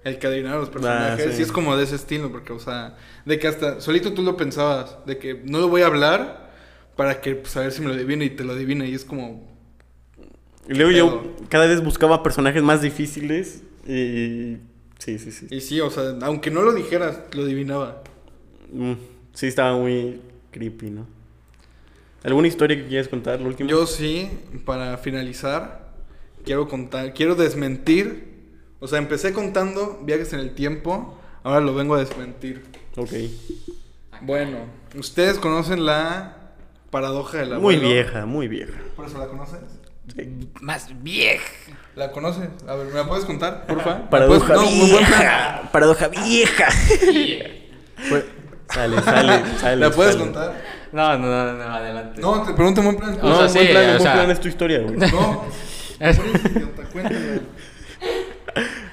[0.03, 1.25] El que adivinaba los personajes.
[1.25, 1.37] Ah, sí.
[1.37, 1.43] sí.
[1.43, 4.97] es como de ese estilo, porque, o sea, de que hasta solito tú lo pensabas,
[5.05, 6.51] de que no lo voy a hablar
[6.97, 8.85] para que, pues, a ver si me lo adivina y te lo adivina.
[8.85, 9.52] Y es como,
[10.67, 14.57] Y luego yo cada vez buscaba personajes más difíciles y...
[14.99, 15.47] Sí, sí, sí.
[15.51, 18.03] y sí, o sea, aunque no lo dijeras, lo adivinaba.
[18.71, 18.93] Mm,
[19.33, 20.21] Sí, estaba muy
[20.51, 21.07] creepy, ¿no?
[22.23, 23.69] ¿Alguna historia que quieras contar, la última?
[23.69, 24.29] Yo sí,
[24.63, 25.91] para finalizar,
[26.45, 28.31] quiero contar, quiero desmentir.
[28.79, 32.63] O sea, empecé contando viajes en el tiempo, ahora lo vengo a desmentir.
[32.95, 33.11] Ok.
[34.21, 34.59] Bueno,
[34.95, 36.37] ustedes conocen la
[36.91, 38.79] paradoja de la Muy vieja, muy vieja.
[38.95, 39.59] ¿Por eso la conoces?
[40.15, 40.49] Sí.
[40.61, 41.43] Más vieja.
[41.95, 42.49] ¿La conoces?
[42.67, 44.09] A ver, ¿me la puedes contar, porfa?
[44.09, 45.19] Paradoja ¿Me puedes- no, muy buen plan.
[45.19, 45.69] vieja.
[45.71, 46.71] Paradoja vieja.
[48.69, 49.75] Sale, sale, sale.
[49.77, 50.25] ¿La puedes sale.
[50.25, 50.61] contar?
[50.91, 52.21] No, no, no, no, adelante.
[52.21, 53.17] No, te pregunto un buen plan.
[53.21, 54.95] O No, sea, buen sí, plan, buen sea- plan es tu historia, güey.
[54.97, 55.45] No,
[55.99, 56.19] Es-.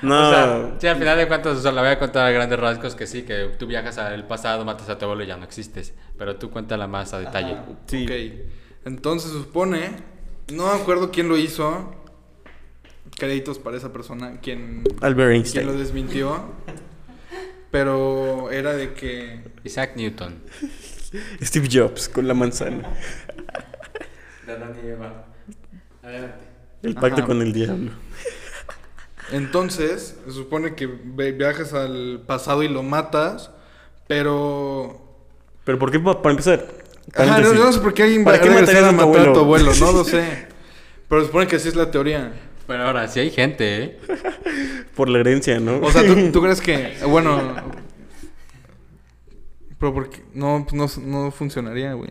[0.02, 2.30] No, O sea, sí, al final de cuentas, o sea, la voy a contar a
[2.30, 5.36] grandes rasgos que sí, que tú viajas al pasado, matas a tu abuelo y ya
[5.36, 5.92] no existes.
[6.16, 7.52] Pero tú cuéntala más a detalle.
[7.52, 8.04] Ajá, Sí.
[8.04, 8.46] Ok.
[8.86, 9.90] Entonces supone,
[10.52, 11.94] no me acuerdo quién lo hizo.
[13.16, 15.16] Créditos para esa persona, quien, Albert
[15.50, 15.78] quien lo Einstein.
[15.78, 16.44] desmintió.
[17.70, 20.40] Pero era de que Isaac Newton.
[21.42, 22.88] Steve Jobs con la manzana.
[24.46, 25.26] De Adán y Eva.
[26.02, 26.44] Adelante.
[26.82, 27.26] El pacto Ajá.
[27.26, 27.92] con el diablo.
[29.32, 33.50] Entonces, se supone que viajas al pasado y lo matas,
[34.08, 35.00] pero...
[35.64, 36.66] Pero ¿por qué pa- para empezar?
[37.14, 39.32] Ajá, no, sé por qué hay ¿Para qué regresaron matarías a a tu matar a
[39.32, 39.70] tu abuelo?
[39.70, 40.48] abuelo, no lo sé.
[41.08, 42.32] Pero se supone que así es la teoría.
[42.66, 44.00] Pero ahora, sí hay gente, ¿eh?
[44.94, 45.80] Por la herencia, ¿no?
[45.80, 46.94] O sea, ¿tú, tú crees que...
[47.06, 47.40] Bueno...
[49.78, 50.22] Pero porque...
[50.34, 52.10] No, no, no funcionaría, güey.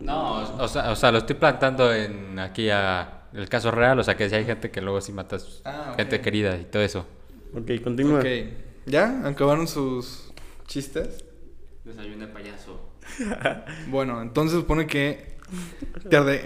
[0.00, 4.04] No, o sea, o sea, lo estoy plantando en aquí a el caso real, o
[4.04, 7.06] sea, que si hay gente que luego sí matas Ah, gente querida y todo eso.
[7.54, 8.20] Ok, continúa.
[8.20, 8.26] Ok.
[8.86, 9.26] ¿Ya?
[9.26, 10.32] ¿Acabaron sus
[10.66, 11.24] chistes?
[11.84, 12.87] Desayuno de payaso.
[13.90, 15.36] Bueno, entonces supone que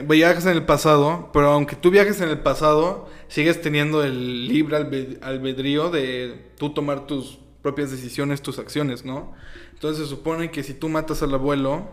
[0.06, 4.76] viajas en el pasado, pero aunque tú viajes en el pasado, sigues teniendo el libre
[4.78, 9.32] albe- albedrío de tú tomar tus propias decisiones, tus acciones, ¿no?
[9.74, 11.88] Entonces se supone que si tú matas al abuelo,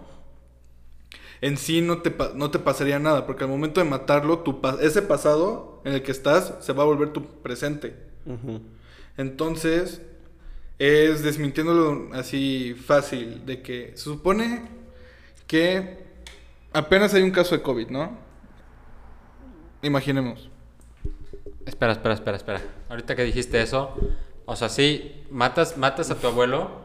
[1.41, 4.77] en sí no te, no te pasaría nada, porque al momento de matarlo, tu pa-
[4.81, 7.95] ese pasado en el que estás se va a volver tu presente.
[9.17, 10.01] Entonces,
[10.79, 14.63] es desmintiéndolo así fácil, de que se supone
[15.45, 15.99] que
[16.73, 18.17] apenas hay un caso de COVID, ¿no?
[19.81, 20.49] Imaginemos.
[21.65, 22.61] Espera, espera, espera, espera.
[22.89, 23.93] Ahorita que dijiste eso,
[24.45, 26.81] o sea, sí, matas, matas a tu abuelo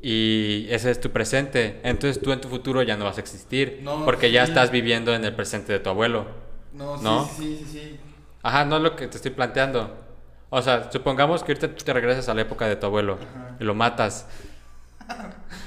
[0.00, 1.80] y ese es tu presente.
[1.82, 4.52] Entonces tú en tu futuro ya no vas a existir No, porque ya sí.
[4.52, 6.26] estás viviendo en el presente de tu abuelo.
[6.72, 7.24] No, sí, ¿No?
[7.36, 7.96] sí, sí, sí.
[8.42, 10.07] Ajá, no es lo que te estoy planteando.
[10.50, 13.18] O sea, supongamos que ahorita te regresas a la época de tu abuelo
[13.60, 14.26] y lo matas.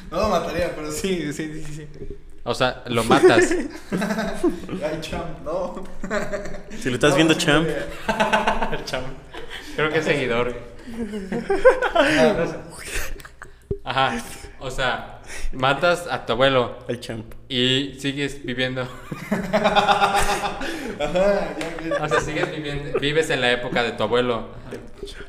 [0.09, 1.87] No lo mataría, pero sí, sí, sí, sí.
[2.43, 3.51] O sea, lo matas.
[3.91, 5.83] Ay, champ, no.
[6.79, 7.67] Si lo estás No, viendo, sí, champ,
[9.75, 10.53] Creo que es seguidor.
[13.83, 14.21] Ajá.
[14.61, 15.21] O sea,
[15.53, 17.25] matas a tu abuelo El champ.
[17.49, 18.87] y sigues viviendo.
[22.01, 24.47] O sea, sigues viviendo, vives en la época de tu abuelo.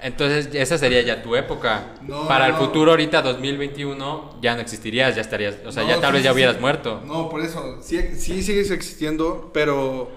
[0.03, 1.95] Entonces, esa sería ya tu época.
[2.03, 2.59] No, Para el no.
[2.59, 5.57] futuro, ahorita 2021, ya no existirías, ya estarías.
[5.65, 6.61] O sea, No, ya tal sí, vez ya hubieras sí.
[6.61, 7.03] muerto.
[7.07, 7.79] No, por eso.
[7.83, 10.11] Sí, sí sigues existiendo, pero.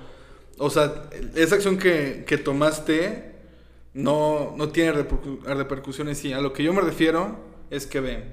[0.57, 1.03] O sea,
[1.36, 3.36] esa acción que, que tomaste
[3.93, 6.18] no, no tiene repercu- repercusiones.
[6.18, 7.39] Sí, a lo que yo me refiero
[7.70, 8.24] es que ve.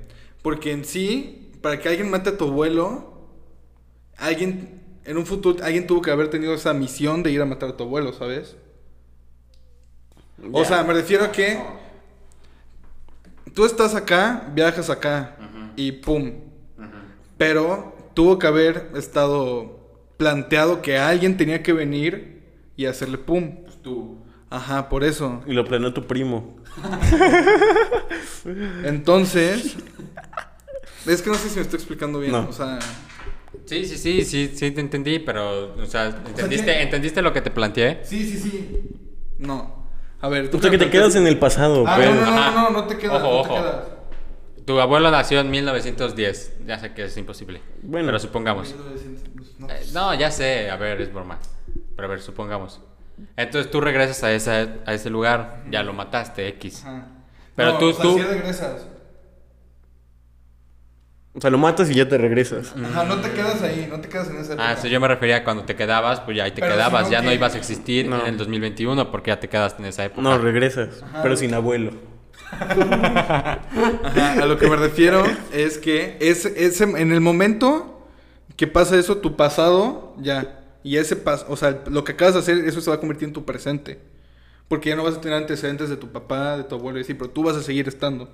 [0.43, 3.28] Porque en sí, para que alguien mate a tu abuelo,
[4.16, 4.80] alguien.
[5.05, 7.76] En un futuro, alguien tuvo que haber tenido esa misión de ir a matar a
[7.76, 8.57] tu abuelo, ¿sabes?
[10.53, 11.61] O sea, me refiero a que.
[13.55, 15.36] Tú estás acá, viajas acá
[15.76, 16.32] y pum,
[17.36, 19.80] pero tuvo que haber estado
[20.16, 22.43] planteado que alguien tenía que venir
[22.76, 23.57] y hacerle pum.
[23.82, 24.18] Tú.
[24.49, 25.43] Ajá, por eso.
[25.47, 26.57] Y lo planeó tu primo.
[28.84, 29.76] Entonces,
[31.06, 32.32] es que no sé si me estoy explicando bien.
[32.32, 32.48] No.
[32.48, 32.78] O sea,
[33.66, 36.82] Sí, sí, sí, sí, sí te entendí, pero, o sea, ¿entendiste, ¿qué?
[36.82, 38.00] ¿entendiste lo que te planteé?
[38.02, 38.80] sí, sí, sí.
[39.38, 39.86] No.
[40.20, 42.08] A ver, tú O sea, que te quedas en el pasado, Ah, pues.
[42.08, 43.54] no, no, no, no, no te quedas, Ojo, no te ojo.
[43.62, 43.84] quedas.
[44.64, 46.58] Tu abuelo nació en 1910.
[46.66, 47.60] Ya sé que es imposible.
[47.82, 48.06] Bueno.
[48.06, 48.74] Pero supongamos.
[49.58, 49.68] No.
[49.68, 51.38] Eh, no, ya sé, a ver, es broma.
[51.96, 52.80] Pero a ver, supongamos.
[53.36, 56.84] Entonces tú regresas a, esa, a ese lugar, ya lo mataste, X.
[56.84, 57.06] Ajá.
[57.56, 58.86] Pero No, tú- o sea, tú- sí regresas.
[61.35, 62.74] O sea, lo matas y ya te regresas.
[62.76, 64.68] Ajá, no te quedas ahí, no te quedas en esa época.
[64.68, 67.07] Ah, eso yo me refería a cuando te quedabas, pues ya ahí te Pero quedabas,
[67.09, 68.20] si no, ya no ibas a existir No.
[68.20, 70.20] en el 2021 porque ya te quedaste en esa época.
[70.22, 71.03] No, regresas.
[71.22, 71.93] Pero sin abuelo.
[72.53, 73.61] Ajá,
[74.43, 78.07] a lo que me refiero es que ese, ese, en el momento
[78.57, 80.59] que pasa eso, tu pasado ya.
[80.85, 83.28] Y ese pas o sea, lo que acabas de hacer, eso se va a convertir
[83.28, 84.01] en tu presente.
[84.68, 87.14] Porque ya no vas a tener antecedentes de tu papá, de tu abuelo y así,
[87.14, 88.28] pero tú vas a seguir estando.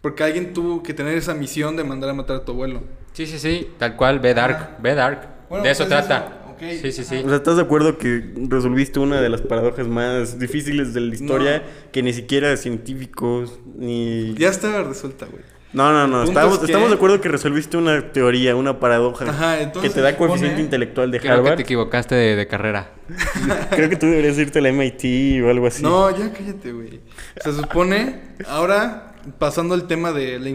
[0.00, 2.82] Porque alguien tuvo que tener esa misión de mandar a matar a tu abuelo.
[3.12, 5.28] Sí, sí, sí, tal cual, ve Dark, ve Dark.
[5.48, 6.16] Bueno, de eso pues trata.
[6.26, 6.36] eso.
[6.82, 7.16] Sí, sí, sí.
[7.24, 11.14] O sea, ¿estás de acuerdo que resolviste una de las paradojas más difíciles de la
[11.14, 11.58] historia?
[11.58, 11.90] No.
[11.90, 14.34] Que ni siquiera científicos ni...
[14.34, 15.42] Ya estaba resuelta, güey.
[15.72, 16.24] No, no, no.
[16.24, 19.94] Estamos, es que- estamos de acuerdo que resolviste una teoría, una paradoja Ajá, entonces que
[19.94, 21.56] te da coeficiente intelectual de Creo que Harvard.
[21.56, 22.90] te equivocaste de, de carrera.
[23.70, 25.82] Creo que tú deberías irte a la MIT o algo así.
[25.82, 27.00] No, ya cállate, güey.
[27.42, 30.50] Se supone, ahora pasando el tema de la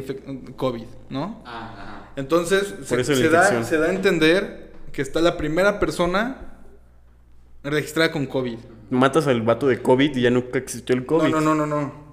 [0.55, 1.43] COVID, ¿no?
[2.15, 3.65] Entonces, se, eso la se da, infección.
[3.65, 6.37] se da a entender que está la primera persona
[7.63, 8.57] registrada con COVID.
[8.89, 11.29] Matas al vato de COVID y ya nunca existió el COVID.
[11.29, 12.05] No, no, no, no, no.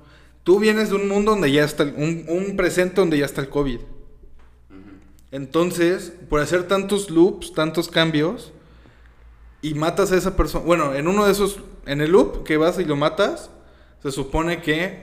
[0.43, 3.41] Tú vienes de un mundo donde ya está, el- un, un presente donde ya está
[3.43, 3.79] el COVID.
[5.31, 8.53] Entonces, por hacer tantos loops, tantos cambios,
[9.63, 12.79] y matas a esa persona, bueno, en uno de esos, en el loop que vas
[12.79, 13.51] y lo matas,
[14.03, 15.03] se supone que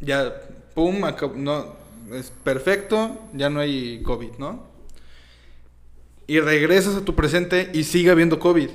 [0.00, 0.32] ya,
[0.78, 1.00] pum,
[1.34, 1.74] no,
[2.12, 4.62] es perfecto, ya no hay COVID, ¿no?
[6.28, 8.68] Y regresas a tu presente y sigue habiendo COVID.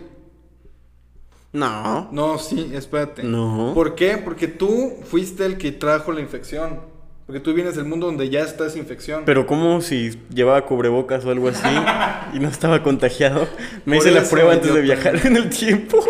[1.54, 2.10] No.
[2.12, 3.24] No, sí, espérate.
[3.24, 3.72] No.
[3.74, 4.18] ¿Por qué?
[4.18, 6.82] Porque tú fuiste el que trajo la infección.
[7.26, 9.24] Porque tú vienes del mundo donde ya está esa infección.
[9.26, 11.70] Pero como si llevaba cubrebocas o algo así
[12.34, 13.47] y no estaba contagiado.
[13.86, 16.04] Me Por hice la prueba antes de viajar en el tiempo.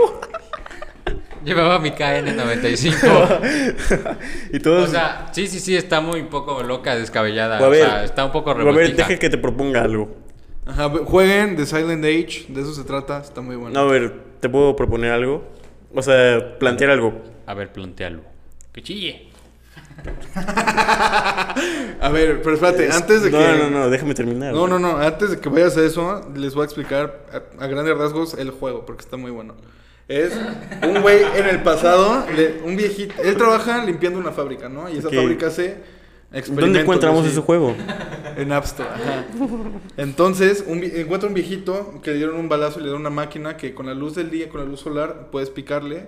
[1.45, 4.17] Llevaba mi KN95.
[4.53, 4.89] y todos...
[4.89, 7.57] o sea, sí, sí, sí, está muy poco loca, descabellada.
[7.57, 10.15] A O, ver, sea, está un poco a ver, deja que te proponga algo.
[10.65, 13.73] Ajá, jueguen The Silent Age, de eso se trata, está muy bueno.
[13.73, 15.43] No, a ver, ¿te puedo proponer algo?
[15.93, 17.21] O sea, plantear algo.
[17.45, 18.21] A ver, plantealo.
[18.71, 19.27] Que chille.
[22.01, 23.45] A ver, pero espérate, antes de no, que...
[23.45, 24.53] No, no, no, déjame terminar.
[24.53, 27.67] No, no, no, antes de que vayas a eso, les voy a explicar a, a
[27.67, 29.55] grandes rasgos el juego, porque está muy bueno.
[30.07, 30.33] Es
[30.85, 34.89] un güey en el pasado, le- un viejito, él trabaja limpiando una fábrica, ¿no?
[34.89, 35.15] Y esa Ok.
[35.15, 35.77] fábrica hace
[36.33, 36.57] experimentos.
[36.61, 37.31] ¿Dónde encontramos así.
[37.31, 37.75] ese juego?
[38.35, 38.89] En App Store.
[38.89, 39.25] ajá.
[39.97, 43.09] Entonces, un vi- encuentra un viejito que le dieron un balazo y le dieron una
[43.11, 46.05] máquina que con la luz del día, con la luz solar, puedes picarle.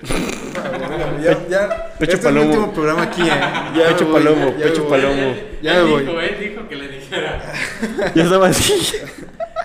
[1.22, 1.92] ya, ya.
[1.98, 2.40] Pecho este es palomo.
[2.42, 3.26] el último programa aquí, ¿eh?
[3.76, 4.90] Ya Pecho voy, palomo, ya pecho voy.
[4.90, 5.34] palomo.
[5.62, 6.06] Ya me voy.
[6.24, 7.42] él dijo que le dijera.
[8.14, 8.96] Ya estaba así.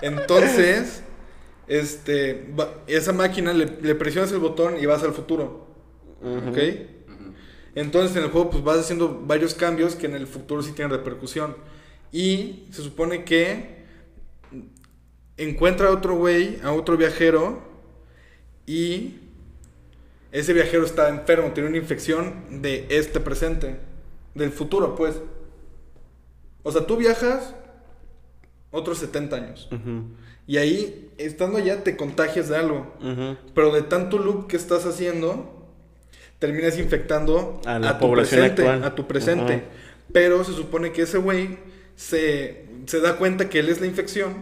[0.02, 1.02] Entonces,
[1.68, 5.66] este, va- esa máquina le, le presionas el botón y vas al futuro.
[6.48, 6.58] ¿Ok?
[7.74, 10.90] Entonces en el juego pues vas haciendo varios cambios que en el futuro sí tienen
[10.96, 11.56] repercusión.
[12.12, 13.76] Y se supone que
[15.36, 17.60] encuentra a otro güey, a otro viajero,
[18.66, 19.16] y
[20.32, 23.76] ese viajero está enfermo, tiene una infección de este presente,
[24.34, 25.20] del futuro pues.
[26.62, 27.54] O sea, tú viajas
[28.70, 29.68] otros 70 años.
[30.46, 32.94] Y ahí, estando allá, te contagias de algo.
[33.54, 35.66] Pero de tanto loop que estás haciendo,
[36.38, 38.84] terminas infectando A la tu población presente, actual.
[38.84, 39.64] a tu presente.
[40.12, 41.58] Pero se supone que ese güey
[41.96, 44.34] se, se da cuenta que él es la infección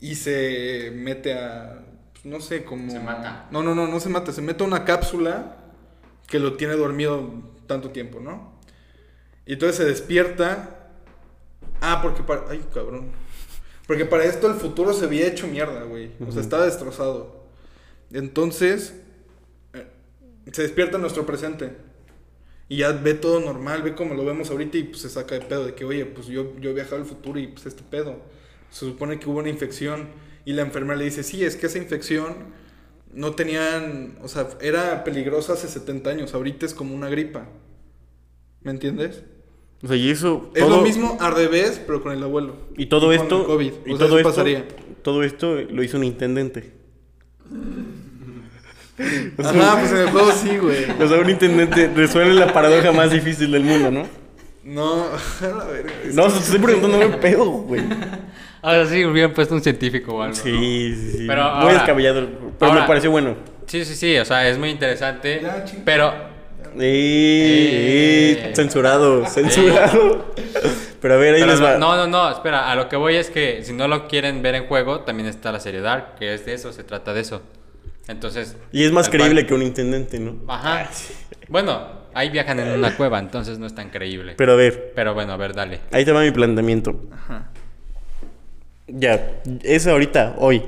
[0.00, 1.84] y se mete a.
[2.12, 2.90] pues, No sé, como.
[2.90, 3.48] Se mata.
[3.50, 4.32] No, no, no, no se mata.
[4.32, 5.56] Se mete a una cápsula
[6.26, 7.30] que lo tiene dormido
[7.66, 8.58] tanto tiempo, ¿no?
[9.46, 10.76] Y entonces se despierta.
[11.80, 12.44] Ah, porque para.
[12.50, 13.10] Ay, cabrón.
[13.90, 16.12] Porque para esto el futuro se había hecho mierda, güey.
[16.24, 17.48] O sea, estaba destrozado.
[18.12, 18.94] Entonces.
[19.74, 19.86] eh,
[20.52, 21.76] Se despierta en nuestro presente.
[22.68, 25.42] Y ya ve todo normal, ve como lo vemos ahorita y pues se saca de
[25.42, 28.16] pedo de que, oye, pues yo, yo he viajado al futuro y pues este pedo.
[28.70, 30.10] Se supone que hubo una infección
[30.44, 32.36] y la enfermera le dice, sí, es que esa infección
[33.12, 37.48] no tenían, o sea, era peligrosa hace 70 años, ahorita es como una gripa.
[38.62, 39.22] ¿Me entiendes?
[39.82, 40.50] O sea, y eso.
[40.54, 42.54] Es todo- lo mismo al revés, pero con el abuelo.
[42.76, 43.40] Y todo con esto.
[43.40, 43.72] el COVID.
[43.86, 44.28] Y o sea, todo eso esto.
[44.30, 44.64] pasaría.
[45.02, 46.72] Todo esto lo hizo un intendente.
[49.38, 50.84] Ajá, pues en el juego sí, güey.
[51.02, 54.06] O sea, un intendente resuelve la paradoja más difícil del mundo, ¿no?
[54.62, 55.16] No, a
[56.06, 57.80] es No, te estoy preguntando un pedo, güey.
[58.60, 60.36] Ahora sí, hubieran puesto un científico o algo.
[60.36, 60.42] ¿no?
[60.42, 61.24] Sí, sí, sí.
[61.26, 62.28] Pero Muy ahora- descabellado.
[62.58, 63.36] Pero ahora- me pareció bueno.
[63.66, 65.40] Sí, sí, sí, o sea, es muy interesante.
[65.42, 66.12] Ya, pero
[66.78, 68.52] Eh, Eh.
[68.54, 70.32] censurado, censurado.
[71.00, 71.78] Pero a ver, ahí Pero les va.
[71.78, 74.54] no, no, no, espera, a lo que voy es que si no lo quieren ver
[74.54, 77.42] en juego, también está la serie Dark, que es de eso, se trata de eso.
[78.08, 78.56] Entonces...
[78.72, 80.36] Y es más creíble cual- que un intendente, ¿no?
[80.48, 80.90] Ajá.
[81.48, 84.34] Bueno, ahí viajan en una cueva, entonces no es tan creíble.
[84.36, 85.80] Pero a ver, Pero bueno, a ver, dale.
[85.92, 87.00] ahí te va mi planteamiento.
[87.12, 87.50] Ajá.
[88.88, 90.62] Ya, es ahorita, hoy.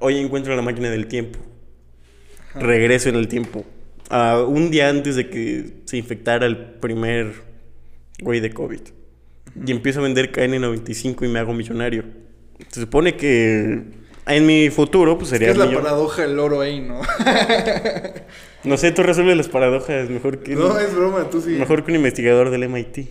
[0.00, 1.38] Hoy encuentro la máquina del tiempo.
[2.54, 3.64] Regreso en el tiempo.
[4.10, 7.32] Un día antes de que se infectara el primer
[8.20, 8.80] güey de COVID.
[9.66, 12.04] Y empiezo a vender KN95 y me hago millonario.
[12.68, 13.82] Se supone que
[14.26, 17.00] en mi futuro, pues Es sería que es la paradoja del oro ahí, ¿no?
[18.64, 21.50] No sé, tú resuelves las paradojas mejor que, No, es broma, tú sí.
[21.50, 22.96] mejor que un investigador del MIT.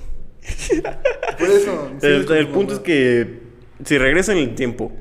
[1.40, 1.92] Por eso.
[2.02, 3.42] sí, El, punto es que
[3.86, 4.92] si regreso en el tiempo,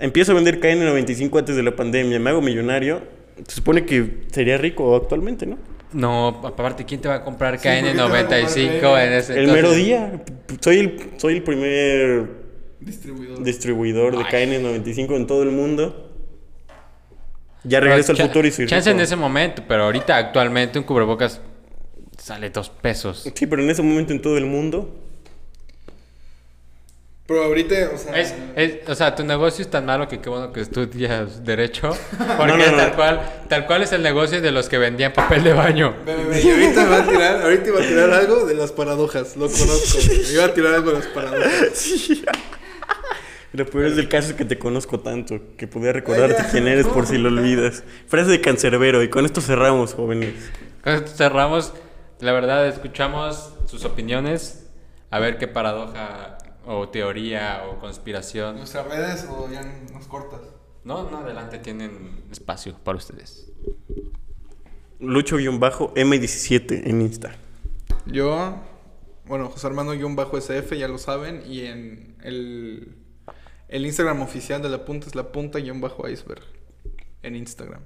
[0.00, 3.02] empiezo a vender KN95 antes de la pandemia, me hago millonario,
[3.46, 5.58] se supone que sería rico actualmente, ¿no?
[5.92, 9.06] No, aparte, ¿quién te va a comprar Sí, ¿por qué te va a comprar KN95
[9.06, 9.54] en ese el entonces?
[9.62, 10.22] mero día.
[10.60, 12.42] Soy el, soy el primer
[12.80, 13.42] Distribuidor.
[13.42, 14.48] distribuidor de Ay.
[14.48, 16.08] KN95 en todo el mundo.
[17.64, 18.98] Ya Pero regreso al futuro y soy Chance rico.
[18.98, 21.40] en ese momento, pero ahorita actualmente un cubrebocas
[22.18, 23.30] sale dos pesos.
[23.34, 24.96] Sí, pero en ese momento en todo el mundo.
[27.26, 28.18] Pero ahorita, o sea.
[28.18, 31.90] Es, es- o sea, tu negocio es tan malo que qué bueno que estudias derecho.
[32.36, 32.76] Porque No, no, no.
[32.76, 35.94] Tal, cual, tal cual es el negocio de los que vendían papel de baño.
[36.04, 38.72] Ve, ve, ve, y ahorita va a tirar, ahorita iba a tirar algo de las
[38.72, 39.98] paradojas, lo conozco.
[40.32, 41.52] Iba a tirar algo de las paradojas.
[41.74, 42.22] Sí.
[43.54, 46.86] Lo peor es del caso es que te conozco tanto que podría recordarte quién eres
[46.86, 47.84] por si lo olvidas.
[48.08, 50.32] Frase de cancerbero y con esto cerramos, jóvenes.
[50.82, 51.74] Con esto cerramos.
[52.20, 54.64] La verdad, escuchamos sus opiniones.
[55.10, 58.56] A ver qué paradoja o teoría o conspiración.
[58.56, 60.40] ¿Nuestras redes o ya nos cortas?
[60.84, 63.50] No, no, adelante tienen espacio para ustedes.
[64.98, 67.34] Lucho-M17 en Insta.
[68.06, 68.56] Yo,
[69.26, 72.96] bueno, José Armando-SF, ya lo saben, y en el,
[73.68, 76.42] el Instagram oficial de la punta es la punta-iceberg.
[77.22, 77.82] En Instagram.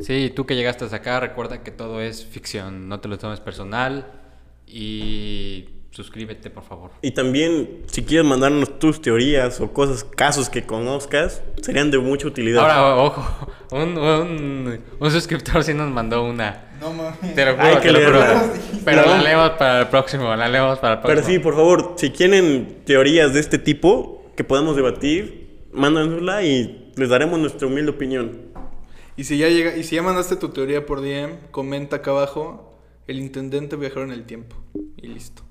[0.00, 2.88] Sí, tú que llegaste hasta acá, recuerda que todo es ficción.
[2.88, 4.22] No te lo tomes personal.
[4.66, 6.90] Y suscríbete, por favor.
[7.02, 12.26] Y también, si quieres mandarnos tus teorías o cosas, casos que conozcas, serían de mucha
[12.28, 12.62] utilidad.
[12.70, 16.64] Ahora, ojo, un, un, un suscriptor sí nos mandó una.
[16.80, 17.34] No mames.
[17.34, 18.24] Te lo juro, Hay que te lo juro.
[18.84, 19.08] Pero No.
[19.08, 21.22] la leemos para el próximo, la leemos para el próximo.
[21.22, 26.92] Pero sí, por favor, si quieren teorías de este tipo que podamos debatir, mándanosla y
[26.94, 28.48] les daremos nuestra humilde opinión.
[29.16, 32.78] Y si ya llega, y si ya mandaste tu teoría por DM, comenta acá abajo.
[33.08, 34.54] El intendente viajero en el tiempo.
[34.96, 35.42] Y listo.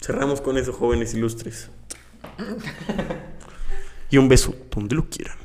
[0.00, 1.70] Cerramos con eso, jóvenes ilustres.
[4.10, 5.36] y un beso, donde lo quieran.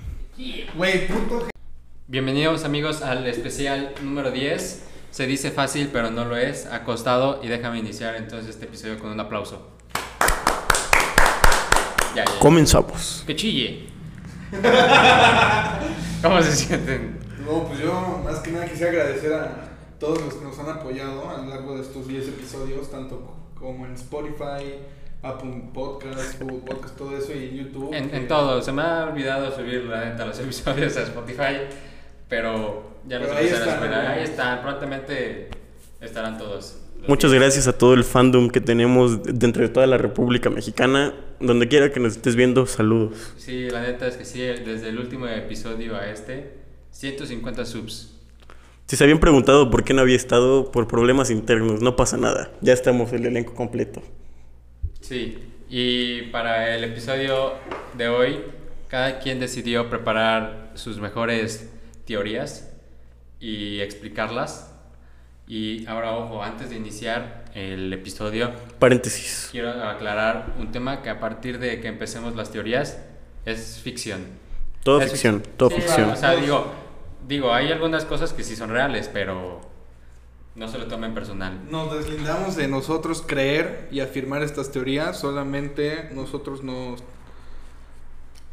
[0.75, 1.47] Güey, puto.
[2.07, 4.83] Bienvenidos amigos al especial número 10.
[5.11, 6.67] Se dice fácil, pero no lo es.
[6.67, 9.67] Acostado y déjame iniciar entonces este episodio con un aplauso.
[12.15, 12.39] Ya, ya, ya.
[12.39, 13.23] Comenzamos.
[13.25, 13.89] Que chille.
[16.21, 17.19] ¿Cómo se sienten?
[17.45, 21.29] No, pues yo más que nada quisiera agradecer a todos los que nos han apoyado
[21.29, 24.75] a lo largo de estos 10 episodios, tanto como en Spotify,
[25.23, 27.93] Apple Podcast, Google Podcast, todo eso y YouTube.
[27.93, 28.61] En, en que- todo.
[28.61, 31.61] Se me ha olvidado subir la neta los episodios a Spotify.
[32.29, 34.05] Pero ya los empezaré a esperar.
[34.07, 34.61] Ahí están.
[34.61, 35.49] Prontamente
[36.01, 36.79] estarán todos.
[37.07, 37.41] Muchas días.
[37.43, 41.13] gracias a todo el fandom que tenemos dentro de toda la República Mexicana.
[41.39, 43.33] Donde quiera que nos estés viendo, saludos.
[43.37, 44.39] Sí, la neta es que sí.
[44.39, 46.53] Desde el último episodio a este,
[46.91, 48.12] 150 subs.
[48.87, 52.51] Si se habían preguntado por qué no había estado por problemas internos, no pasa nada.
[52.61, 54.01] Ya estamos el elenco completo.
[55.01, 55.37] Sí,
[55.69, 57.53] y para el episodio
[57.97, 58.39] de hoy,
[58.89, 61.69] cada quien decidió preparar sus mejores
[62.05, 62.69] teorías
[63.39, 64.69] y explicarlas.
[65.47, 69.49] Y ahora, ojo, antes de iniciar el episodio, Paréntesis.
[69.51, 72.97] quiero aclarar un tema que a partir de que empecemos las teorías
[73.45, 74.21] es ficción.
[74.83, 76.09] Todo Es ficción, fic- todo Sí, ficción.
[76.11, 76.71] O sea, digo,
[77.27, 79.61] digo, hay algunas cosas que sí son reales, pero
[80.55, 81.59] no se lo tomen personal.
[81.69, 87.03] Nos deslindamos de nosotros creer y afirmar estas teorías, solamente nosotros nos...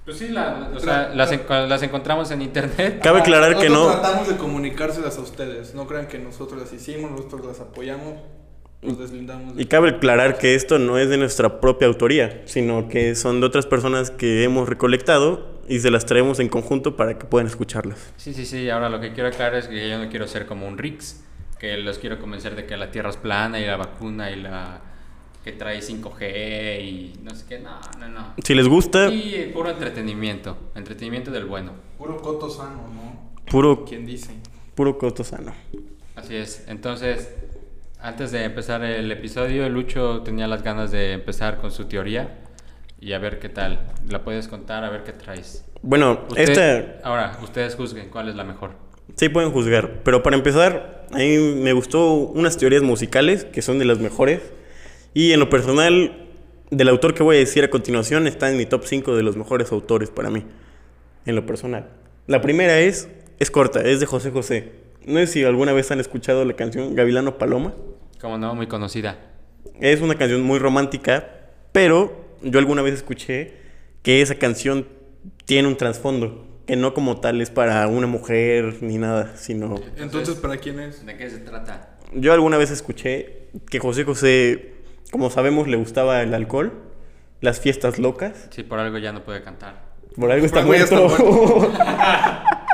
[0.05, 3.01] Pues sí, la- o sea, las, enco- las encontramos en internet.
[3.03, 3.87] Cabe aclarar que no.
[3.91, 8.15] tratamos de comunicárselas a ustedes, no crean que nosotros las hicimos, nosotros las apoyamos,
[8.81, 9.55] nos deslindamos.
[9.57, 13.41] de- Y cabe aclarar que esto no es de nuestra propia autoría, sino que son
[13.41, 17.47] de otras personas que hemos recolectado y se las traemos en conjunto para que puedan
[17.47, 18.13] escucharlas.
[18.17, 18.69] Sí, sí, sí.
[18.69, 21.23] Ahora lo que quiero aclarar es que yo no quiero ser como un Rix,
[21.61, 24.81] que los quiero convencer de que la Tierra es plana y la vacuna y la
[25.45, 27.61] que trae 5G y no sé qué.
[27.61, 28.35] No, no, no.
[28.45, 31.73] Si les gusta, Y puro entretenimiento, entretenimiento del bueno.
[31.97, 33.31] Puro coto sano, ¿no?
[33.49, 34.33] puro, ¿Quién dice?
[34.75, 35.53] puro coto sano.
[36.17, 36.65] Así es.
[36.67, 37.33] Entonces,
[38.01, 42.39] antes de empezar el episodio, Lucho tenía las ganas de empezar con su teoría
[43.01, 43.81] y a ver qué tal.
[44.09, 44.85] ¿La puedes contar?
[44.85, 45.65] A ver qué traes.
[45.83, 48.73] Bueno, Usted- esta Ahora, ustedes juzguen cuál es la mejor.
[49.17, 53.79] sí pueden juzgar, pero para empezar, a mí me gustó unas teorías musicales que son
[53.79, 54.41] de las mejores
[55.15, 56.27] y en lo personal,
[56.71, 59.37] del autor que voy a decir a continuación está en mi top 5 de los
[59.37, 60.45] mejores autores para mí,
[61.27, 61.89] en lo personal.
[62.29, 63.09] La primera es,
[63.41, 64.73] es corta, es de José José.
[65.07, 67.75] No sé si alguna vez han escuchado la canción Gavilano Paloma.
[68.21, 69.19] Como no, muy conocida.
[69.81, 71.27] Es una canción muy romántica,
[71.73, 73.55] pero yo alguna vez escuché
[74.03, 74.87] que esa canción
[75.45, 79.75] tiene un trasfondo, que no como tal es para una mujer ni nada, sino...
[79.97, 81.05] Entonces, ¿para quién es?
[81.05, 81.97] ¿De qué se trata?
[82.15, 84.75] Yo alguna vez escuché que José José,
[85.11, 86.73] como sabemos, le gustaba el alcohol,
[87.41, 89.83] las fiestas locas, Sí, por algo ya no puede cantar.
[90.17, 91.73] por algo está algo ya está muerto.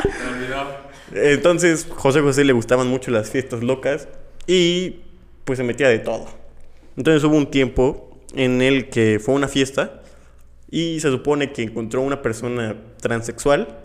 [0.02, 0.86] Se olvidó.
[1.32, 4.08] Entonces, José José le gustaban mucho las fiestas locas
[4.46, 5.00] y
[5.44, 6.26] pues se metía de todo.
[6.96, 8.05] Entonces hubo un tiempo
[8.36, 10.02] en el que fue a una fiesta
[10.70, 13.78] y se supone que encontró una persona transexual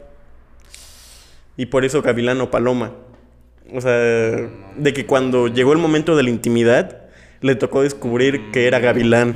[1.58, 2.94] y por eso Gavilano Paloma.
[3.74, 7.02] O sea, de que cuando llegó el momento de la intimidad
[7.40, 9.36] le tocó descubrir que era Gavilán.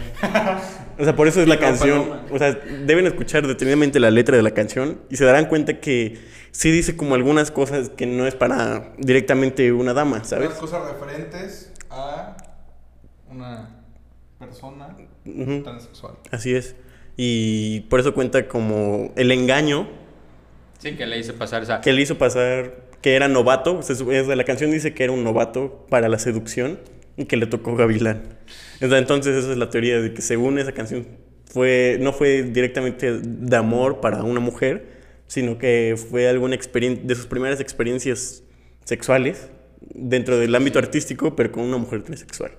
[0.98, 2.22] O sea, por eso es la canción.
[2.32, 6.18] O sea, deben escuchar detenidamente la letra de la canción y se darán cuenta que
[6.52, 10.48] sí dice como algunas cosas que no es para directamente una dama, ¿sabes?
[10.48, 12.38] Unas cosas referentes a
[13.30, 13.75] una
[14.40, 14.96] persona
[15.64, 16.16] transexual.
[16.32, 16.76] Así es.
[17.18, 19.88] Y por eso cuenta como el engaño
[20.80, 21.82] Sí, que le hice pasar esa.
[21.82, 23.80] que le hizo pasar que era novato.
[24.36, 26.80] La canción dice que era un novato para la seducción
[27.18, 28.24] y que le tocó Gavilán.
[28.82, 31.08] O sea, Entonces esa es la teoría de que según esa canción
[31.46, 34.88] fue no fue directamente de amor para una mujer,
[35.28, 38.44] sino que fue alguna experiencia de sus primeras experiencias
[38.84, 39.50] sexuales
[39.94, 42.52] dentro del ámbito artístico, pero con una mujer transexual.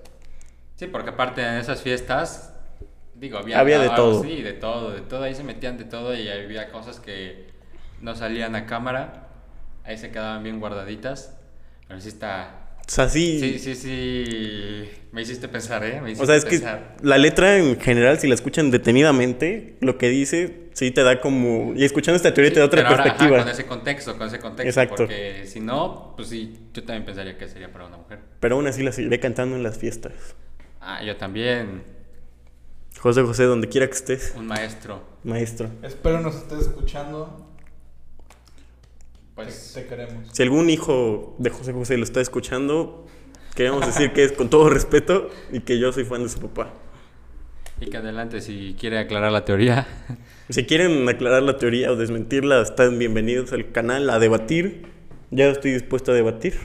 [0.77, 2.53] Sí, porque aparte en esas fiestas,
[3.15, 4.23] digo, había, Había de todo.
[4.23, 5.23] Sí, de todo, de todo.
[5.23, 7.47] Ahí se metían de todo y había cosas que
[8.01, 9.27] no salían a cámara.
[9.83, 11.35] Ahí se quedaban bien guardaditas.
[11.87, 12.63] Pero sí está.
[12.87, 14.89] O sea, sí, Sí, sí, sí.
[15.11, 15.99] Me hiciste pensar, ¿eh?
[15.99, 16.95] Me hiciste O sea, es que pensar.
[17.01, 21.73] la letra en general, si la escuchan detenidamente, lo que dice, sí te da como...
[21.75, 23.39] Y escuchando esta teoría te da otra Pero ahora, ajá, perspectiva.
[23.39, 24.69] con ese contexto, con ese contexto.
[24.69, 24.95] Exacto.
[25.03, 28.19] Porque si no, pues sí, yo también pensaría que sería para una mujer.
[28.39, 30.13] Pero aún así la seguiré cantando en las fiestas.
[30.89, 31.83] Ah, yo también.
[32.97, 35.01] José José, donde quiera que estés, Un maestro.
[35.25, 35.69] maestro.
[35.83, 37.45] Espero nos estés escuchando.
[39.35, 39.73] Pues.
[39.73, 40.29] te, te queremos.
[40.31, 43.05] Si algún hijo de José José lo está escuchando,
[43.53, 46.71] queremos decir que es con todo respeto y que yo soy fan de su papá.
[47.81, 49.85] Y que adelante si quiere aclarar la teoría.
[50.49, 54.87] Si quieren aclarar la teoría o desmentirla, están bienvenidos al canal a debatir.
[55.31, 56.57] Ya estoy dispuesto a debatir.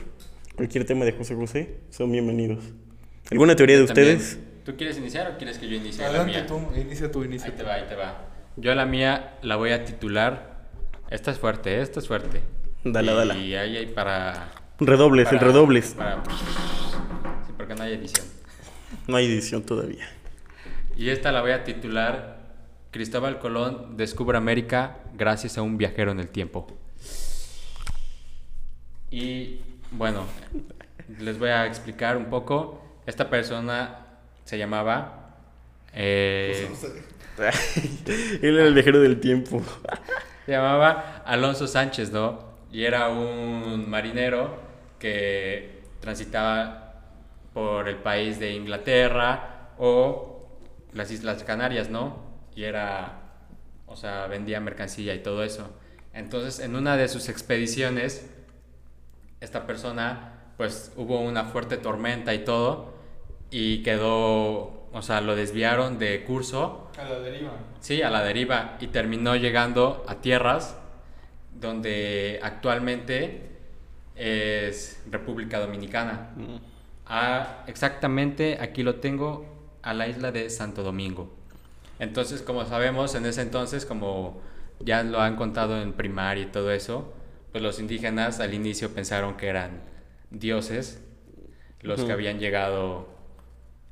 [0.54, 2.62] Cualquier tema de José José, son bienvenidos.
[3.30, 4.16] ¿Alguna teoría de También.
[4.16, 4.38] ustedes?
[4.64, 6.46] ¿Tú quieres iniciar o quieres que yo inicie la Adelante mía?
[6.46, 8.26] tú, inicia tú, inicia Ahí te va, ahí te va.
[8.56, 10.66] Yo la mía la voy a titular.
[11.10, 12.42] Esta es fuerte, esta es fuerte.
[12.84, 13.34] Dala, y dala.
[13.34, 14.50] ahí hay para.
[14.78, 15.94] Redobles, el para- redobles.
[15.94, 16.22] para-
[17.46, 18.26] Sí, porque no hay edición.
[19.06, 20.08] No hay edición todavía.
[20.96, 22.40] Y esta la voy a titular
[22.90, 26.66] Cristóbal Colón descubre América gracias a un viajero en el tiempo.
[29.10, 29.60] Y
[29.90, 30.24] bueno,
[31.20, 32.81] les voy a explicar un poco.
[33.06, 34.06] Esta persona
[34.44, 35.36] se llamaba...
[35.94, 36.68] eh,
[38.42, 39.62] Él era el viajero del tiempo.
[40.46, 42.52] se llamaba Alonso Sánchez, ¿no?
[42.70, 44.56] Y era un marinero
[44.98, 46.94] que transitaba
[47.52, 50.48] por el país de Inglaterra o
[50.92, 52.18] las Islas Canarias, ¿no?
[52.54, 53.20] Y era,
[53.86, 55.70] o sea, vendía mercancía y todo eso.
[56.12, 58.28] Entonces, en una de sus expediciones,
[59.40, 62.91] esta persona, pues hubo una fuerte tormenta y todo,
[63.52, 66.90] y quedó, o sea, lo desviaron de curso.
[66.98, 67.52] A la deriva.
[67.80, 70.76] Sí, a la deriva, y terminó llegando a tierras
[71.52, 73.50] donde actualmente
[74.16, 76.30] es República Dominicana.
[77.06, 79.46] A, exactamente, aquí lo tengo,
[79.82, 81.30] a la isla de Santo Domingo.
[81.98, 84.40] Entonces, como sabemos, en ese entonces, como
[84.80, 87.12] ya lo han contado en primaria y todo eso,
[87.52, 89.82] pues los indígenas al inicio pensaron que eran
[90.30, 91.02] dioses
[91.82, 93.11] los que habían llegado.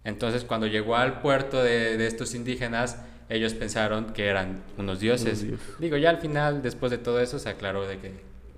[0.05, 2.99] Entonces, cuando llegó al puerto de, de estos indígenas,
[3.29, 5.45] ellos pensaron que eran unos dioses.
[5.79, 8.13] Digo, ya al final, después de todo eso, se aclaró de que,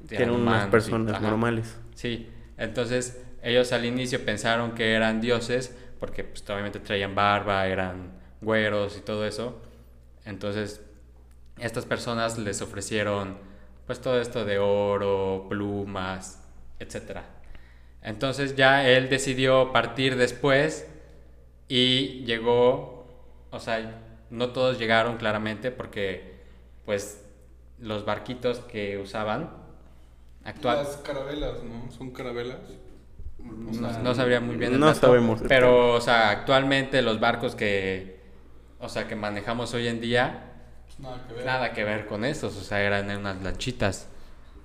[0.09, 1.77] Que eran unas humanos y- personas normales.
[1.95, 8.13] Sí, entonces ellos al inicio pensaron que eran dioses porque pues obviamente traían barba, eran
[8.41, 9.61] güeros y todo eso.
[10.25, 10.81] Entonces
[11.59, 13.37] estas personas les ofrecieron
[13.87, 16.41] pues todo esto de oro, plumas,
[16.79, 17.19] etc.
[18.03, 20.87] Entonces ya él decidió partir después
[21.75, 23.07] y llegó,
[23.51, 23.99] o sea,
[24.29, 26.35] no todos llegaron claramente porque
[26.85, 27.25] pues
[27.79, 29.51] los barquitos que usaban
[30.45, 31.91] actual Las carabelas, ¿no?
[31.91, 32.59] Son carabelas.
[33.39, 37.55] no, no sabría muy bien el No dato, sabemos pero o sea actualmente los barcos
[37.55, 38.21] que
[38.79, 40.53] o sea que manejamos hoy en día
[40.87, 41.47] Pues Nada que ver.
[41.47, 44.09] nada que ver con esos o sea eran unas lanchitas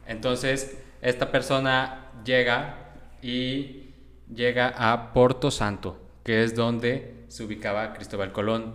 [0.08, 2.91] entonces esta persona llega
[3.22, 3.93] y
[4.34, 5.97] llega a Porto Santo
[6.28, 8.73] que es donde se ubicaba Cristóbal Colón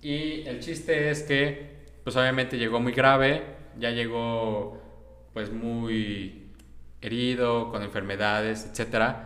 [0.00, 3.42] y el chiste es que, pues obviamente llegó muy grave,
[3.78, 4.80] ya llegó
[5.34, 6.46] pues muy
[7.02, 9.16] herido, con enfermedades, etc.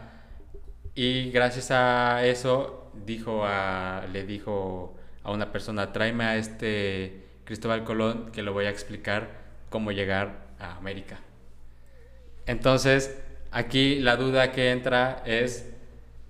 [0.96, 7.84] Y gracias a eso dijo a, le dijo a una persona, tráeme a este Cristóbal
[7.84, 9.28] Colón que le voy a explicar
[9.70, 11.20] cómo llegar a América.
[12.46, 13.16] Entonces,
[13.52, 15.71] aquí la duda que entra es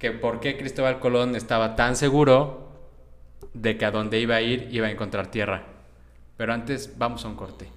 [0.02, 2.66] que por qué Cristóbal Colón estaba tan seguro
[3.54, 5.62] de que a donde iba a ir iba a encontrar tierra.
[6.36, 7.68] Pero antes vamos a un corte.